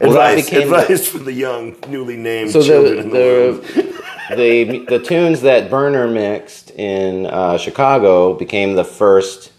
[0.00, 3.60] Well, that Advice, advice for the young, newly named So children in the
[4.30, 9.52] the the, the the tunes that Burner mixed in uh, Chicago became the first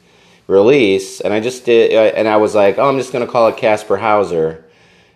[0.49, 3.57] release, and I just did, and I was like, oh, I'm just gonna call it
[3.57, 4.65] Casper Hauser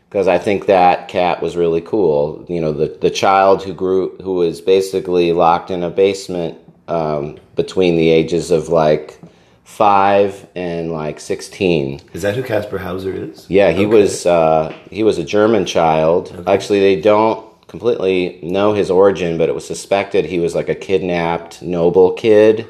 [0.08, 2.46] because I think that cat was really cool.
[2.48, 7.40] You know, the the child who grew who was basically locked in a basement um,
[7.56, 9.20] between the ages of like
[9.64, 12.00] five and like sixteen.
[12.14, 13.50] Is that who Casper Hauser is?
[13.50, 13.96] Yeah, he Okay.
[13.98, 16.44] was uh, he was a German child.
[16.48, 20.76] Actually, they don't completely know his origin, but it was suspected he was like a
[20.76, 22.68] kidnapped noble kid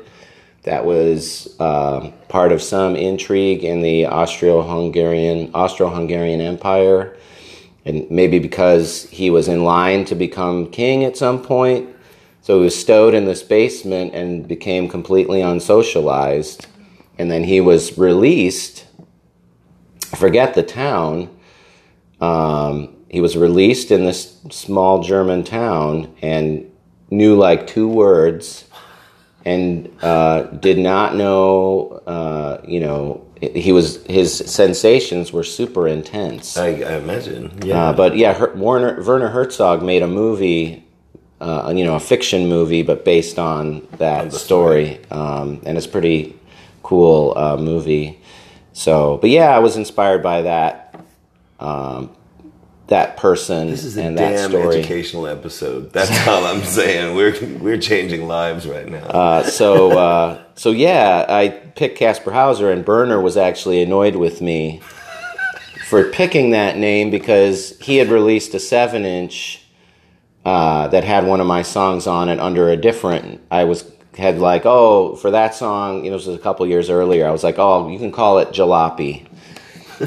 [0.63, 7.17] that was uh, part of some intrigue in the Austro-Hungarian Austro-Hungarian Empire,
[7.86, 11.89] and maybe because he was in line to become king at some point.
[12.41, 16.65] So he was stowed in this basement and became completely unsocialized.
[17.17, 18.86] And then he was released
[20.15, 21.30] forget the town.
[22.21, 26.71] Um, he was released in this small German town and
[27.10, 28.65] knew like two words
[29.45, 36.56] and uh, did not know, uh, you know, he was his sensations were super intense.
[36.58, 37.51] I, I imagine.
[37.63, 37.89] Yeah.
[37.89, 40.86] Uh, but yeah, Her- Warner Werner Herzog made a movie,
[41.41, 45.88] uh, you know, a fiction movie, but based on that the story, Um, and it's
[45.88, 46.36] pretty
[46.84, 48.19] cool uh, movie.
[48.71, 50.95] So, but yeah, I was inspired by that,
[51.60, 52.10] um,
[52.93, 54.77] that person this is a and that damn story.
[54.77, 55.91] educational episode.
[55.91, 57.15] That's all I'm saying.
[57.15, 59.03] We're we're changing lives right now.
[59.06, 64.41] Uh, so, uh, so yeah, I picked Casper Hauser, and Burner was actually annoyed with
[64.41, 64.79] me
[65.89, 69.65] for picking that name because he had released a seven-inch
[70.45, 73.41] uh, that had one of my songs on it under a different.
[73.49, 76.91] I was had like, oh, for that song, you know, this was a couple years
[76.91, 77.27] earlier.
[77.27, 79.25] I was like, oh, you can call it Jalopy.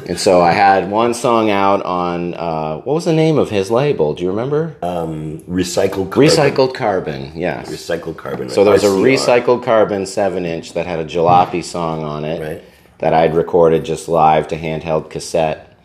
[0.09, 3.71] And so I had one song out on uh, what was the name of his
[3.71, 4.15] label?
[4.15, 4.77] Do you remember?
[4.83, 6.29] recycled carbon.
[6.29, 7.33] Recycled Carbon.
[7.35, 7.71] Yes.
[7.71, 8.49] Recycled carbon.
[8.49, 12.41] So there was a recycled carbon seven inch that had a jalopy song on it
[12.41, 12.63] Right.
[12.99, 15.77] that I'd recorded just live to handheld cassette.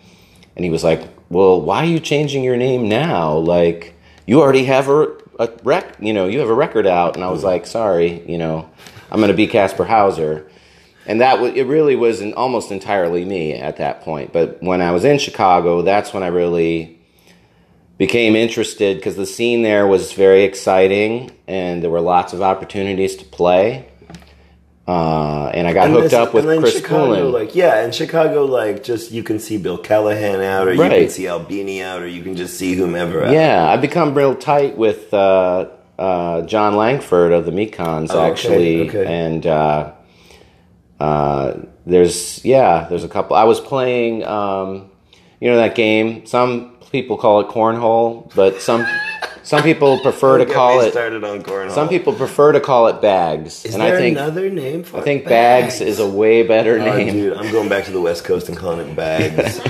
[0.56, 3.34] And he was like, "Well, why are you changing your name now?
[3.38, 3.94] Like,
[4.28, 5.08] you already have a,
[5.40, 8.38] a rec, you know, you have a record out." And I was like, "Sorry, you
[8.38, 8.70] know,
[9.10, 10.48] I'm going to be Casper Hauser."
[11.08, 14.32] And that it really was an, almost entirely me at that point.
[14.32, 17.00] But when I was in Chicago, that's when I really
[17.98, 23.16] became interested because the scene there was very exciting, and there were lots of opportunities
[23.18, 23.88] to play.
[24.88, 27.32] Uh, and I got And hooked this- up with Chris Chicago, Poulin.
[27.32, 31.10] Like, yeah, in Chicago, like, just you can see Bill Callahan out, or you can
[31.10, 33.32] see Albini out, or you can just see whomever out.
[33.32, 35.68] Yeah, I've become real tight with uh,
[36.00, 39.06] uh, Jon Langford of the Mekons, Oh, okay, actually, okay.
[39.06, 39.46] and
[41.02, 43.36] uh, there's yeah, there's a couple.
[43.36, 44.90] I was playing, um,
[45.40, 46.26] you know, that game.
[46.28, 48.86] Some people call it cornhole, but some
[49.42, 50.92] some people prefer to call it.
[50.92, 51.72] started on cornhole.
[51.72, 55.00] Some people prefer to call it bags, Is and there I think another name for
[55.00, 57.14] I think bags is a way better Oh, name.
[57.14, 59.60] dude, I'm going back to the West Coast and calling it bags.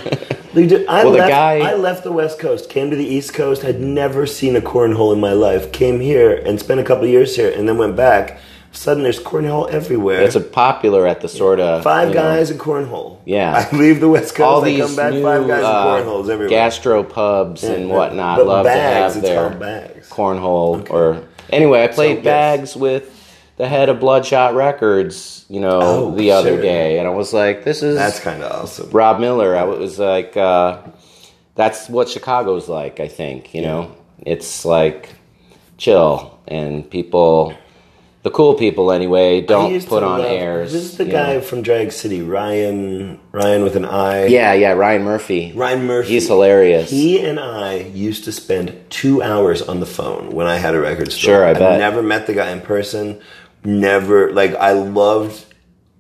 [0.54, 3.34] Dude, I, Well, the left, guy- I left the West Coast, came to the East
[3.34, 7.08] Coast, had never seen a cornhole in my life, came here and spent a couple
[7.08, 8.38] years here, and then went back.
[8.74, 10.22] Sudden, there's cornhole everywhere.
[10.22, 13.20] It's a popular at the sort of Five you know, guys in cornhole.
[13.26, 13.68] Yeah.
[13.72, 16.06] I leave the West Coast, all I these come back, new five guys uh, in
[16.06, 16.50] cornholes everywhere.
[16.50, 20.10] gastro pubs and Yeah, whatnot but love bags, to have their bags.
[20.10, 21.84] cornhole or anyway.
[21.84, 22.24] I played yes.
[22.24, 23.18] bags with
[23.58, 27.64] the head of Bloodshot Records, you know, Oh, the other day, and I was like,
[27.66, 28.90] "This is That's kind of awesome.
[28.92, 30.80] Rob Miller." I was like, uh,
[31.56, 35.10] "That's what Chicago's like." I think you know, it's like
[35.78, 37.54] chill and people.
[38.24, 40.74] The cool people, anyway, don't put on love- airs.
[40.74, 41.42] This is the guy know.
[41.42, 43.20] from Drag City, Ryan.
[43.32, 44.28] Ryan with an I.
[44.28, 45.52] Yeah, yeah, Rian Murphy.
[45.54, 46.10] Rian Murphy.
[46.10, 46.92] He's hilarious.
[46.92, 50.80] He and I used to spend two hours on the phone when I had a
[50.80, 51.34] record store.
[51.34, 51.80] Sure, I bet.
[51.80, 53.20] never met the guy in person.
[53.64, 55.46] Never like I loved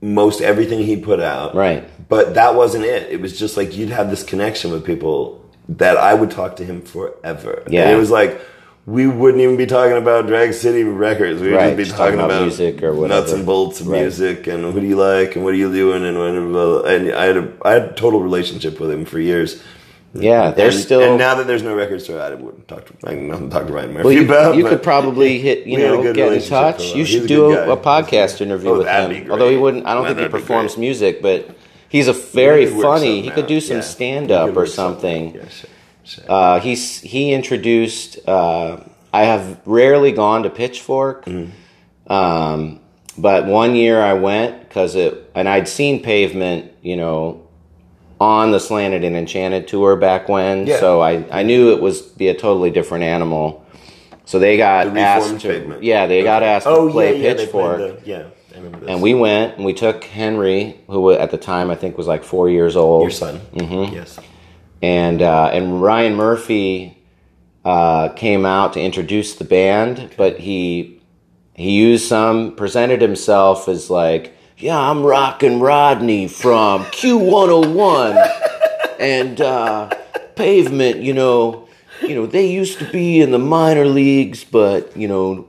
[0.01, 1.55] most everything he put out.
[1.55, 1.89] Right.
[2.07, 3.11] But that wasn't it.
[3.11, 6.65] It was just like you'd have this connection with people that I would talk to
[6.65, 7.63] him forever.
[7.67, 7.83] Yeah.
[7.83, 8.41] And it was like
[8.85, 11.41] we wouldn't even be talking about Drag City records.
[11.41, 13.87] We would Right, just be talking talking about about, music or nuts and bolts of
[13.87, 14.01] Right.
[14.01, 16.87] music and who do you like and what are you doing and whatever.
[16.87, 19.61] And I had a I had a total relationship with him for years.
[20.13, 21.01] Yeah, they're and, still.
[21.01, 23.07] And now that there's no record store, I wouldn't talk to.
[23.07, 24.55] I can to talk to Rian Murphy well, you, about.
[24.57, 26.93] you could probably hit, you know, get in touch.
[26.93, 29.31] You should do a, a podcast interview Oh, with him.
[29.31, 31.55] Although he wouldn't, I don't think he performs music, but
[31.87, 33.21] he's a very work funny.
[33.21, 33.83] He could do some Yeah.
[33.83, 35.33] stand up or work something.
[35.35, 35.69] Yeah, sure.
[36.27, 38.19] Uh, he's he introduced.
[38.27, 38.77] Uh,
[39.13, 42.11] I have rarely gone to Pitchfork, Mm-hmm.
[42.11, 42.79] um,
[43.17, 47.45] but one year I went because it, and I'd seen Pavement, you know,
[48.19, 50.79] on the Slanted and Enchanted tour back when, Yeah.
[50.79, 53.65] so I I knew it was be a totally different animal.
[54.25, 55.83] So they got The asked to, Pavement.
[55.83, 57.77] yeah, they got asked oh, to play yeah, yeah, Pitchfork.
[57.79, 58.89] the- yeah, I remember this.
[58.89, 62.23] And we went and we took Henry, who at the time I think was like
[62.23, 63.41] four years old your son.
[63.53, 63.93] Mm-hmm.
[63.93, 64.17] Yes.
[64.81, 66.97] And uh, and Rian Murphy
[67.63, 71.01] uh, came out to introduce the band, but he
[71.53, 78.31] he used some presented himself as like, yeah, I'm rocking Rodney from Q101,
[78.99, 79.89] and uh,
[80.35, 80.97] Pavement.
[80.97, 81.67] You know,
[82.01, 85.47] you know they used to be in the minor leagues, but you know,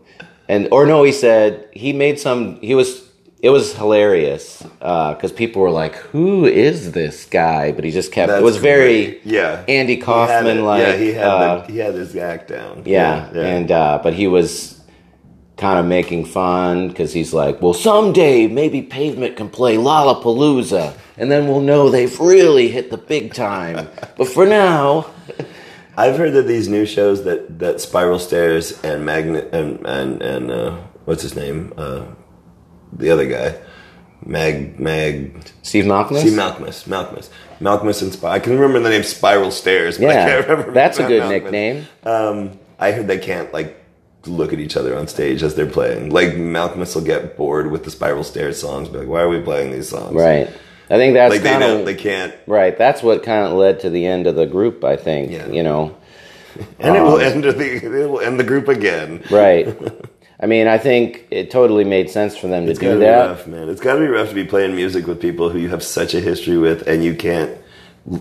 [0.49, 2.61] and or no, he said he made some.
[2.61, 3.11] He was.
[3.43, 8.29] It was hilarious because people were like, "Who is this guy?" But he just kept.
[8.29, 9.21] That's it was very great.
[9.25, 9.65] yeah.
[9.67, 12.85] Andy Kaufman, like yeah, he had uh, the, he had his act down.
[12.87, 14.81] yeah, and uh, but he was
[15.57, 21.31] kind of making fun because he's like, well, someday maybe Pavement can play Lollapalooza, and
[21.31, 23.89] then we'll know they've really hit the big time.
[24.17, 25.07] but for now,
[25.97, 30.51] I've heard that these new shows that that Spiral Stairs and Magnet and and and
[30.51, 30.77] uh,
[31.07, 32.05] what's his name, uh,
[32.93, 33.59] the other guy,
[34.25, 35.35] Mag Mag.
[35.63, 36.17] Steve Malcolm.
[36.19, 37.29] Steve Malkmus, Malkmus,
[37.61, 38.35] Malkmus and Spiral.
[38.35, 40.73] I can remember the name Spiral Stairs, but I yeah, can't remember.
[40.73, 41.29] that's a good Malkmus.
[41.29, 41.87] nickname.
[42.05, 43.79] Um, I heard they can't like
[44.27, 46.11] look at each other on stage as they're playing.
[46.11, 49.41] Like Malkmus will get bored with the Spiral Stairs songs, be like, "Why are we
[49.41, 50.49] playing these songs?" Right.
[50.91, 52.77] I think that's Like they kind don't, they can't, right.
[52.77, 54.85] That's what kind of led to the end of the group.
[54.85, 55.31] I think.
[55.31, 55.47] Yeah.
[55.49, 55.97] You know.
[56.79, 59.23] and it will end the it will end the group again.
[59.31, 59.67] Right.
[60.43, 63.07] I mean, I think it totally made sense for them It's to gotta do be
[63.07, 63.27] that.
[63.29, 63.69] rough, man.
[63.69, 66.21] It's gotta be rough to be playing music with people who you have such a
[66.21, 67.57] history with, and you can't,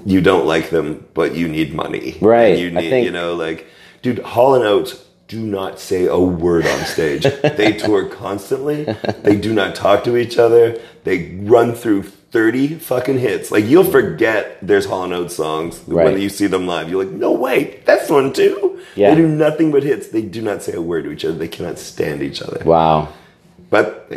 [0.06, 2.52] you don't like them, but you need money, Right.
[2.54, 3.66] And you I need, think- you know, like,
[4.04, 7.24] dude, Hall and Oates do not say a word on stage.
[7.58, 8.84] they tour constantly.
[9.24, 10.80] They do not talk to each other.
[11.06, 12.04] They run through.
[12.32, 13.52] 30 fucking hits.
[13.52, 16.06] Like, you'll forget there's Hall and Oates songs Right.
[16.06, 16.90] when you see them live.
[16.90, 18.80] You're like, no, way, that's one too.
[18.96, 19.10] Yeah.
[19.14, 20.08] They do nothing but hits.
[20.10, 21.38] They do not say a word to each other.
[21.38, 22.64] They cannot stand each other.
[22.66, 23.10] Wow.
[23.70, 24.12] But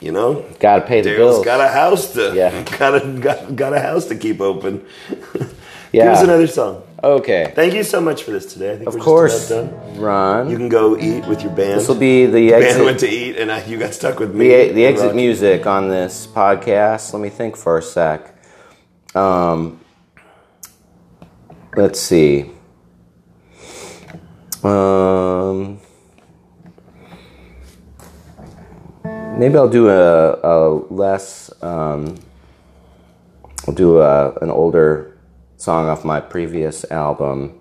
[0.00, 1.44] you know, Got to pay the Daryl's bills.
[1.44, 2.62] got a house to Yeah.
[2.78, 4.84] got a got, got a house to keep open.
[5.92, 6.82] Give us another song.
[7.02, 7.52] Okay.
[7.54, 8.72] Thank you so much for this today.
[8.72, 10.00] I think Of we're course, just about done.
[10.00, 10.50] Ron.
[10.50, 11.80] You can go eat with your band.
[11.80, 14.48] This will be the band went to eat, and I, you got stuck with me.
[14.48, 17.12] The, the exit music on this podcast.
[17.12, 18.34] Let me think for a sec.
[19.14, 19.80] Um,
[21.76, 22.50] let's see.
[24.64, 25.80] Um,
[29.38, 31.50] maybe I'll do a, a less.
[31.62, 32.16] Um,
[33.66, 35.17] I'll do a, an older
[35.58, 37.58] song off my previous album.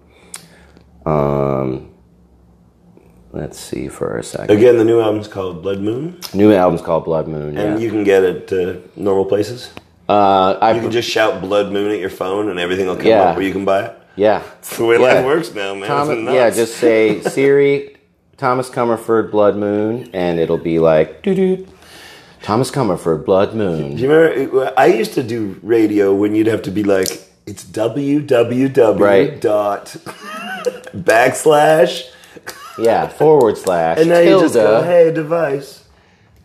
[1.06, 1.90] Um,
[3.32, 4.56] let's see for a second.
[4.56, 7.58] Again, the new album's called Blood Moon, New album's called Blood Moon.
[7.58, 7.84] and Yeah.
[7.86, 9.72] you can get it to normal places.
[10.10, 13.08] uh, I You can just shout Blood Moon at your phone, and everything will come
[13.08, 13.24] Yeah.
[13.24, 13.94] up where you can buy it.
[14.16, 14.42] yeah.
[14.56, 15.02] That's the way Yeah.
[15.16, 15.88] life works now, man.
[15.88, 17.96] Thomas, It's yeah, just say Siri,
[18.38, 21.66] Thomas Comerford, Blood Moon, and it'll be like doo doo.
[22.44, 23.96] Thomas Comerford, Blood Moon.
[23.96, 24.72] Do you remember?
[24.78, 27.10] I used to do radio when you'd have to be like,
[27.48, 29.42] it's www Right.
[29.42, 29.86] dot
[30.96, 32.10] backslash,
[32.78, 33.98] Yeah, forward slash.
[34.00, 35.84] and now you just go, hey, device.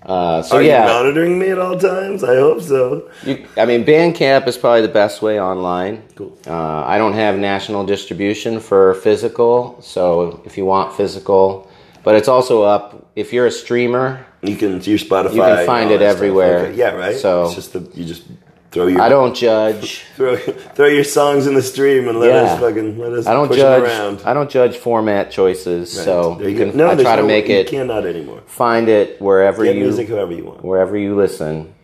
[0.05, 2.24] Uh, so Are you yeah, monitoring me at all times?
[2.24, 3.09] I hope so.
[3.24, 6.03] you, I mean, Bandcamp is probably the best way online.
[6.16, 6.36] Cool.
[6.44, 11.70] Uh, I don't have national distribution for physical, so if you want physical,
[12.03, 14.26] but it's also up if you're a streamer.
[14.42, 15.34] You can your Spotify.
[15.34, 16.59] You can find it everywhere.
[16.66, 17.14] Okay, Yeah, right.
[17.16, 18.24] So- it's just the, you just
[18.73, 20.01] throw your I don't judge.
[20.16, 22.53] throw throw your songs in the stream and let Yeah.
[22.55, 23.27] us fucking let us.
[23.27, 23.83] I don't judge.
[23.85, 24.23] around.
[24.25, 25.95] I don't judge format choices.
[25.97, 26.05] Right.
[26.05, 26.77] So There you can.
[26.77, 27.68] No, I try to no- make you it.
[27.68, 28.43] cannot anymore.
[28.47, 30.64] Find it wherever Get you music however you want.
[30.64, 31.75] wherever you listen.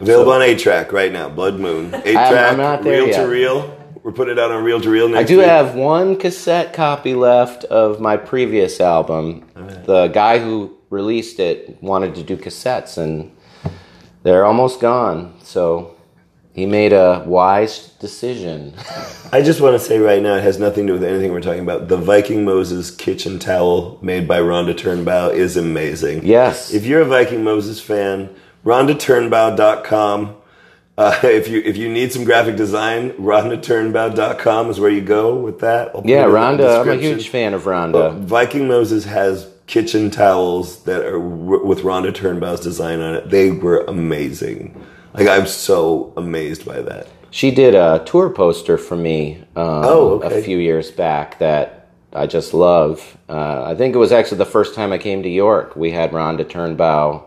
[0.00, 1.28] Available on A track right now.
[1.28, 1.94] Blood Moon.
[1.94, 2.84] A I'm track.
[2.84, 3.22] Reel yet.
[3.22, 3.80] to reel.
[4.02, 5.26] We're putting it out on reel to reel next week.
[5.26, 5.46] I do week.
[5.46, 9.46] have one cassette copy left of my previous album.
[9.86, 13.30] The guy who released it wanted to do cassettes, and
[14.22, 15.32] they're almost gone.
[15.42, 15.93] So
[16.54, 18.74] he made a wise decision.
[19.32, 21.40] I just want to say right now, it has nothing to do with anything we're
[21.40, 21.88] talking about.
[21.88, 26.24] The Viking Moses kitchen towel made by Rhonda Turnbow is amazing.
[26.24, 26.72] Yes.
[26.72, 28.32] If you're a Viking Moses fan,
[28.64, 30.36] rhondaturnbow.com.
[30.96, 35.58] Uh, if you if you need some graphic design, rhondaturnbow.com is where you go with
[35.58, 35.88] that.
[35.88, 36.80] I'll yeah, it in the Rhonda.
[36.82, 38.16] I'm a huge fan of Rhonda.
[38.20, 43.30] Viking Moses has kitchen towels that are with Rhonda Turnbow's design on it.
[43.30, 44.80] They were amazing.
[45.14, 47.06] Like I'm so amazed by that.
[47.30, 50.38] She did a tour poster for me um, Oh, okay.
[50.40, 53.16] a few years back that I just love.
[53.28, 55.74] Uh, I think it was actually the first time I came to York.
[55.76, 57.24] We had Rhonda Turnbow.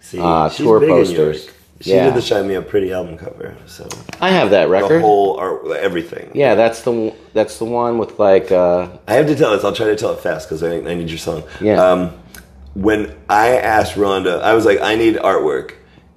[0.00, 1.48] See, Uh, she's tour posters.
[1.80, 2.04] She Yeah.
[2.06, 3.54] did the Shine Me Up Pretty album cover.
[3.66, 3.88] So
[4.20, 4.98] I have that record.
[5.00, 6.30] the whole art, everything.
[6.34, 9.64] yeah, that's the that's the one with like uh, I have to tell this.
[9.64, 11.42] I'll try to tell it fast because I, I need your song.
[11.60, 11.82] Yeah.
[11.82, 12.10] Um,
[12.74, 15.72] when I asked Rhonda, I was like, I need artwork,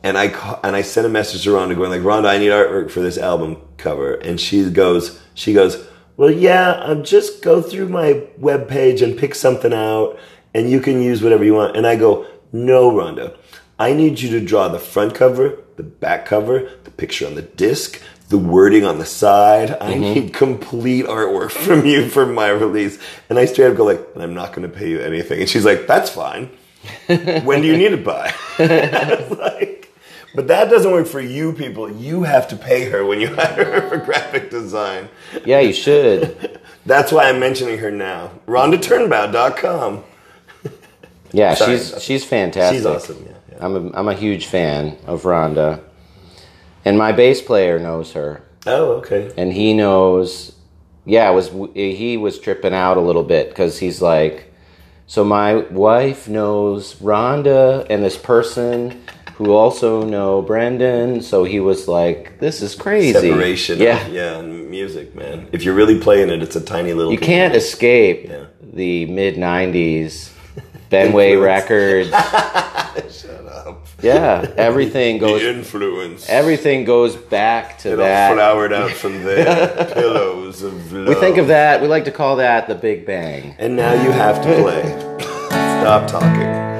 [0.06, 0.28] and I
[0.64, 3.18] and I sent a message to Rhonda going like, Rhonda, I need artwork for this
[3.18, 5.84] album cover, and she goes, she goes,
[6.16, 10.20] well, yeah, um, just go through my webpage and pick something out,
[10.54, 11.76] and you can use whatever you want.
[11.76, 13.36] And I go, no, Rhonda,
[13.80, 17.42] I need you to draw the front cover, the back cover, the picture on the
[17.42, 18.00] disc,
[18.30, 19.76] the wording on the side.
[19.82, 23.00] I need complete artwork from you for my release.
[23.28, 25.42] And I straight up go like, and I'm not going to pay you anything.
[25.42, 26.52] And she's like, that's fine.
[27.08, 28.34] when do you need it by?
[29.38, 29.85] Like,
[30.36, 31.90] but that doesn't work for you people.
[31.92, 35.10] You have to pay her when you hire her for graphic design.
[35.46, 36.60] yeah, you should.
[36.86, 38.32] That's why I'm mentioning her now.
[38.48, 40.04] RhondaTurnbow.com.
[41.32, 41.78] Yeah, Sorry.
[41.78, 42.78] she's she's fantastic.
[42.78, 43.22] She's awesome.
[43.26, 43.58] Yeah, yeah.
[43.66, 45.82] I'm a I'm a huge fan of Rhonda,
[46.86, 49.34] and my bass player knows her, Oh, okay.
[49.36, 50.56] and he knows.
[51.04, 54.54] Yeah, was he was tripping out a little bit because he's like,
[55.08, 59.04] so my wife knows Rhonda and this person
[59.36, 61.22] who also know Brandon.
[61.22, 63.14] So he was like, this is crazy.
[63.14, 63.80] Separation.
[63.80, 65.48] Yeah, Of, yeah, and music, man.
[65.52, 67.12] If you're really playing it, it's a tiny little.
[67.12, 68.46] you can't escape Yeah.
[68.62, 70.32] the mid '90s
[70.92, 72.10] Benway Records.
[73.14, 73.86] Shut up.
[74.02, 75.42] Yeah, everything The goes.
[75.44, 76.30] influence.
[76.30, 78.34] Everything goes back to It all that.
[78.34, 79.86] flowered out from there.
[79.94, 81.08] Pillows of love.
[81.08, 81.82] We think of that.
[81.82, 83.56] We like to call that the Big Bang.
[83.58, 84.84] And now you have to play.
[85.82, 86.75] Stop talking.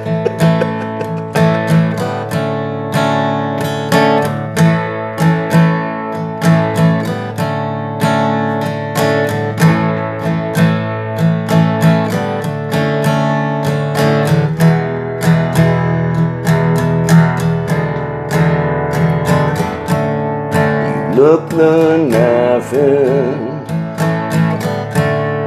[21.56, 23.64] The nothing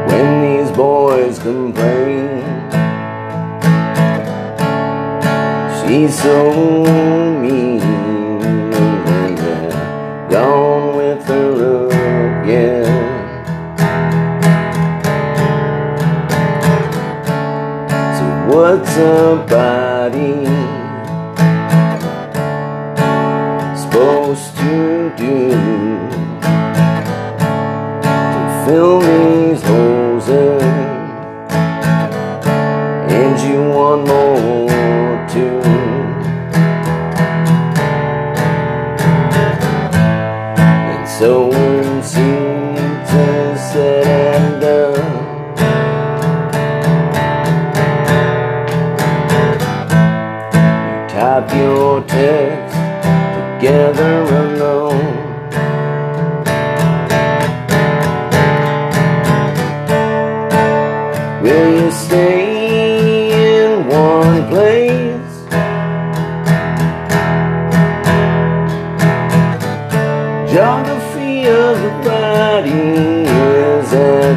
[0.08, 2.42] when these boys complain.
[5.80, 6.99] She's so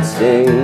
[0.03, 0.62] is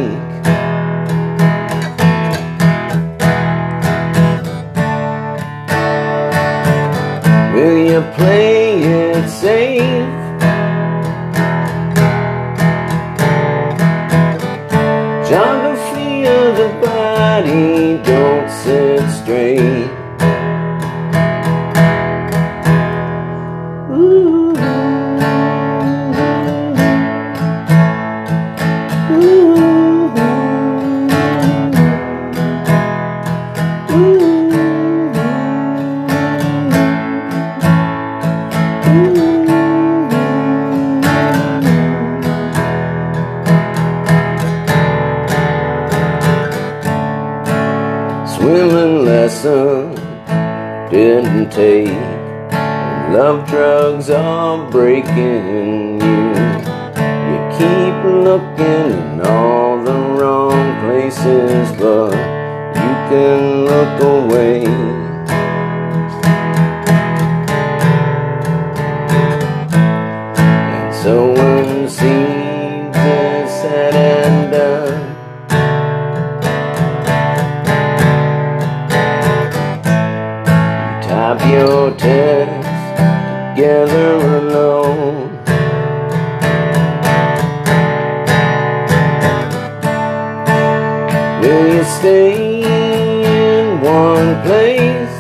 [91.99, 95.19] stay in one place?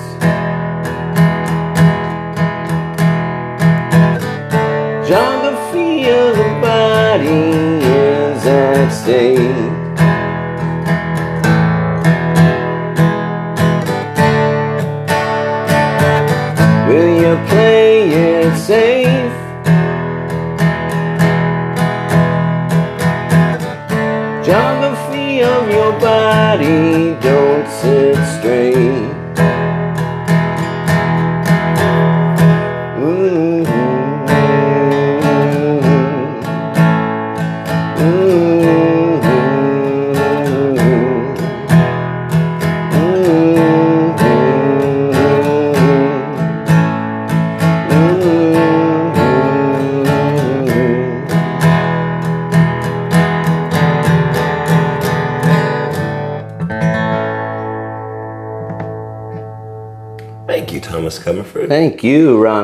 [5.08, 7.50] Geography of the body
[7.82, 9.47] is at stake.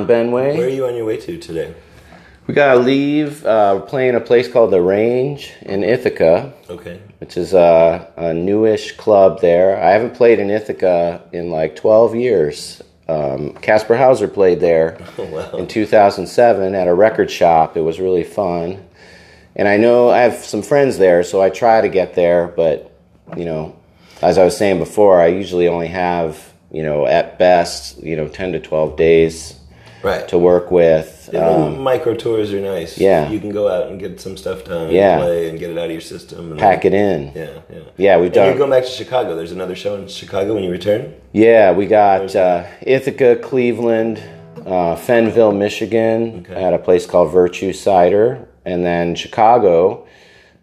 [0.09, 1.75] Ron Where are you on your way to today?
[2.47, 3.45] We gotta leave.
[3.47, 7.01] Uh, we're playing a place called the Range in Ithaca, Okay.
[7.19, 9.83] which is a, a newish club there.
[9.83, 12.83] I haven't played in Ithaca in like 12 years.
[13.09, 15.51] Um, Kaspar Hauser played there Oh, wow.
[15.59, 17.77] in 2007 at a record shop.
[17.77, 18.85] It was really fun.
[19.57, 22.93] And I know I have some friends there, so I try to get there, but,
[23.37, 23.77] you know,
[24.21, 28.27] as I was saying before, I usually only have, you know, at best, you know,
[28.29, 29.61] 10 to 12 days
[30.05, 30.29] Right.
[30.29, 31.13] to work with.
[31.35, 32.99] Um, micro tours are nice.
[32.99, 33.29] yeah.
[33.31, 34.91] You can go out and get some stuff done.
[34.91, 35.15] Yeah.
[35.15, 36.51] And play and get it out of your system.
[36.53, 37.33] And pack it in.
[37.35, 37.79] Yeah, yeah.
[37.97, 38.47] Yeah, we've And done.
[38.49, 39.35] you're going back to Chicago.
[39.35, 41.15] There's another show in Chicago when you return.
[41.33, 44.23] Yeah, we got uh, Ithaca, Cleveland,
[44.67, 46.63] uh, Fennville, Michigan, Okay.
[46.63, 50.07] at a place called Virtue Cider, and then Chicago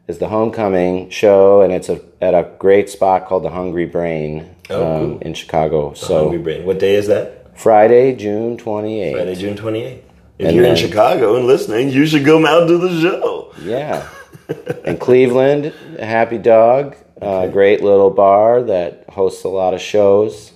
[0.07, 4.55] is the homecoming show, and it's a, at a great spot called the Hungry Brain
[4.69, 5.19] Oh, um, cool.
[5.19, 5.93] in Chicago.
[5.93, 6.65] So, So Hungry Brain.
[6.65, 7.40] What day is that?
[7.55, 9.15] Friday, June twenty eighth.
[9.15, 9.99] Friday, June 28th.
[10.39, 13.53] If And you're in Chicago and listening, you should come out to the show.
[13.61, 14.07] Yeah.
[14.85, 15.65] and Cleveland,
[15.99, 20.53] Happy Dog, uh, great little bar that hosts a lot of shows.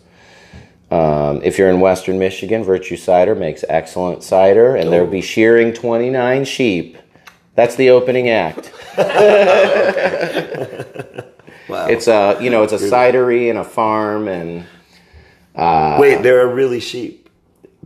[0.89, 5.73] Um, if you're in Western Michigan, Virtue Cider makes excellent cider, and there'll be shearing
[5.73, 6.97] 29 sheep.
[7.53, 8.71] That's the opening act.
[11.67, 11.87] Wow.
[11.87, 14.65] It's a you know it's a cidery and a farm and
[15.57, 17.29] Wait, there are really sheep.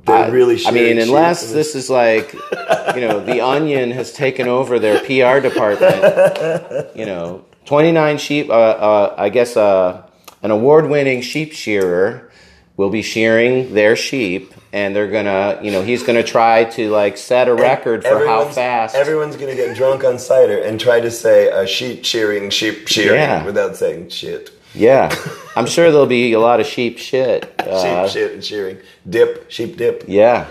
[0.05, 0.57] They're really.
[0.65, 4.99] I mean, sheep unless this is like, you know, the Onion has taken over their
[5.01, 6.95] PR department.
[6.95, 8.49] You know, twenty nine sheep.
[8.49, 10.03] Uh, uh, I guess uh,
[10.41, 12.31] an award winning sheep shearer
[12.77, 17.17] will be shearing their sheep, and they're gonna, you know, he's gonna try to like
[17.17, 18.95] set a record for how Everyone's- fast.
[18.95, 23.19] Everyone's gonna get drunk on cider and try to say a sheep shearing, sheep shearing
[23.19, 23.43] Yeah.
[23.45, 24.49] without saying shit.
[24.73, 25.13] Yeah,
[25.55, 27.53] I'm sure there'll be a lot of sheep shit.
[27.69, 28.77] Uh, sheep shit and shearing.
[29.07, 30.05] Dip, sheep dip.
[30.07, 30.47] Yeah,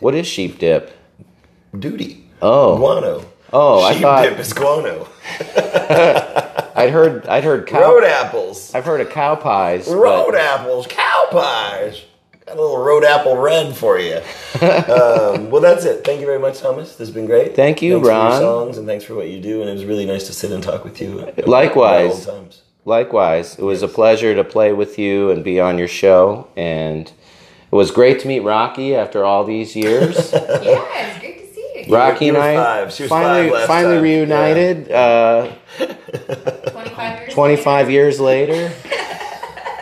[0.00, 0.92] what is sheep dip?
[1.78, 2.24] Duty.
[2.42, 2.76] Oh.
[2.76, 3.24] Guano.
[3.52, 5.08] Oh, I sheep thought- dip is guano.
[6.76, 7.80] I'd heard I'd heard cow.
[7.80, 8.74] Road apples.
[8.74, 9.88] I've heard of cow pies.
[9.88, 10.86] but- Road apples.
[10.88, 12.04] Cow pies.
[12.46, 14.16] Got a little road apple red for you.
[14.60, 16.04] um, well, that's it.
[16.04, 16.90] Thank you very much, Thomas.
[16.96, 17.54] This has been great.
[17.56, 18.30] Thank you, thanks Ron.
[18.30, 19.60] For your songs and thanks for what you do.
[19.62, 21.32] And it was really nice to sit and talk with you.
[21.46, 22.26] Likewise.
[22.28, 22.62] old times.
[22.84, 27.06] Likewise, it was a pleasure to play with you and be on your show, and
[27.70, 30.32] it was great to meet Rocky after all these years.
[30.62, 31.94] Yeah, it's great to see you.
[31.94, 32.92] Rocky you and I five.
[32.92, 34.02] She was finally five last finally time.
[34.02, 37.34] reunited uh, 25 years.
[37.34, 38.72] 25 years later.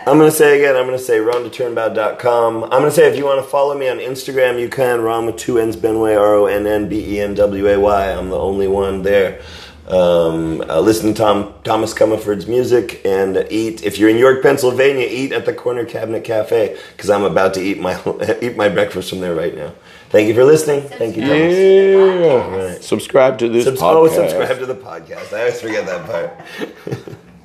[0.07, 2.63] I'm going to say again, I'm going to say rhondaturnbow.com.
[2.63, 5.01] I'm going to say if you want to follow me on Instagram, you can.
[5.01, 8.11] Ron with two N's, Benway, R O N N B E N W A Y.
[8.13, 9.41] I'm the only one there.
[9.87, 13.83] Um, uh, listen to Tom, Thomas Comerford's music and eat.
[13.83, 17.61] If you're in York, Pennsylvania, eat at the Corner Cabinet Cafe because I'm about to
[17.61, 17.97] eat my
[18.41, 19.73] eat my breakfast from there right now.
[20.09, 20.81] Thank you for listening.
[20.81, 21.53] Thank you, Thomas.
[21.53, 22.55] Yeah.
[22.73, 22.83] Right.
[22.83, 23.95] Subscribe to this Subs- podcast.
[23.95, 25.33] oh, subscribe to the podcast.
[25.33, 27.17] I always forget that part.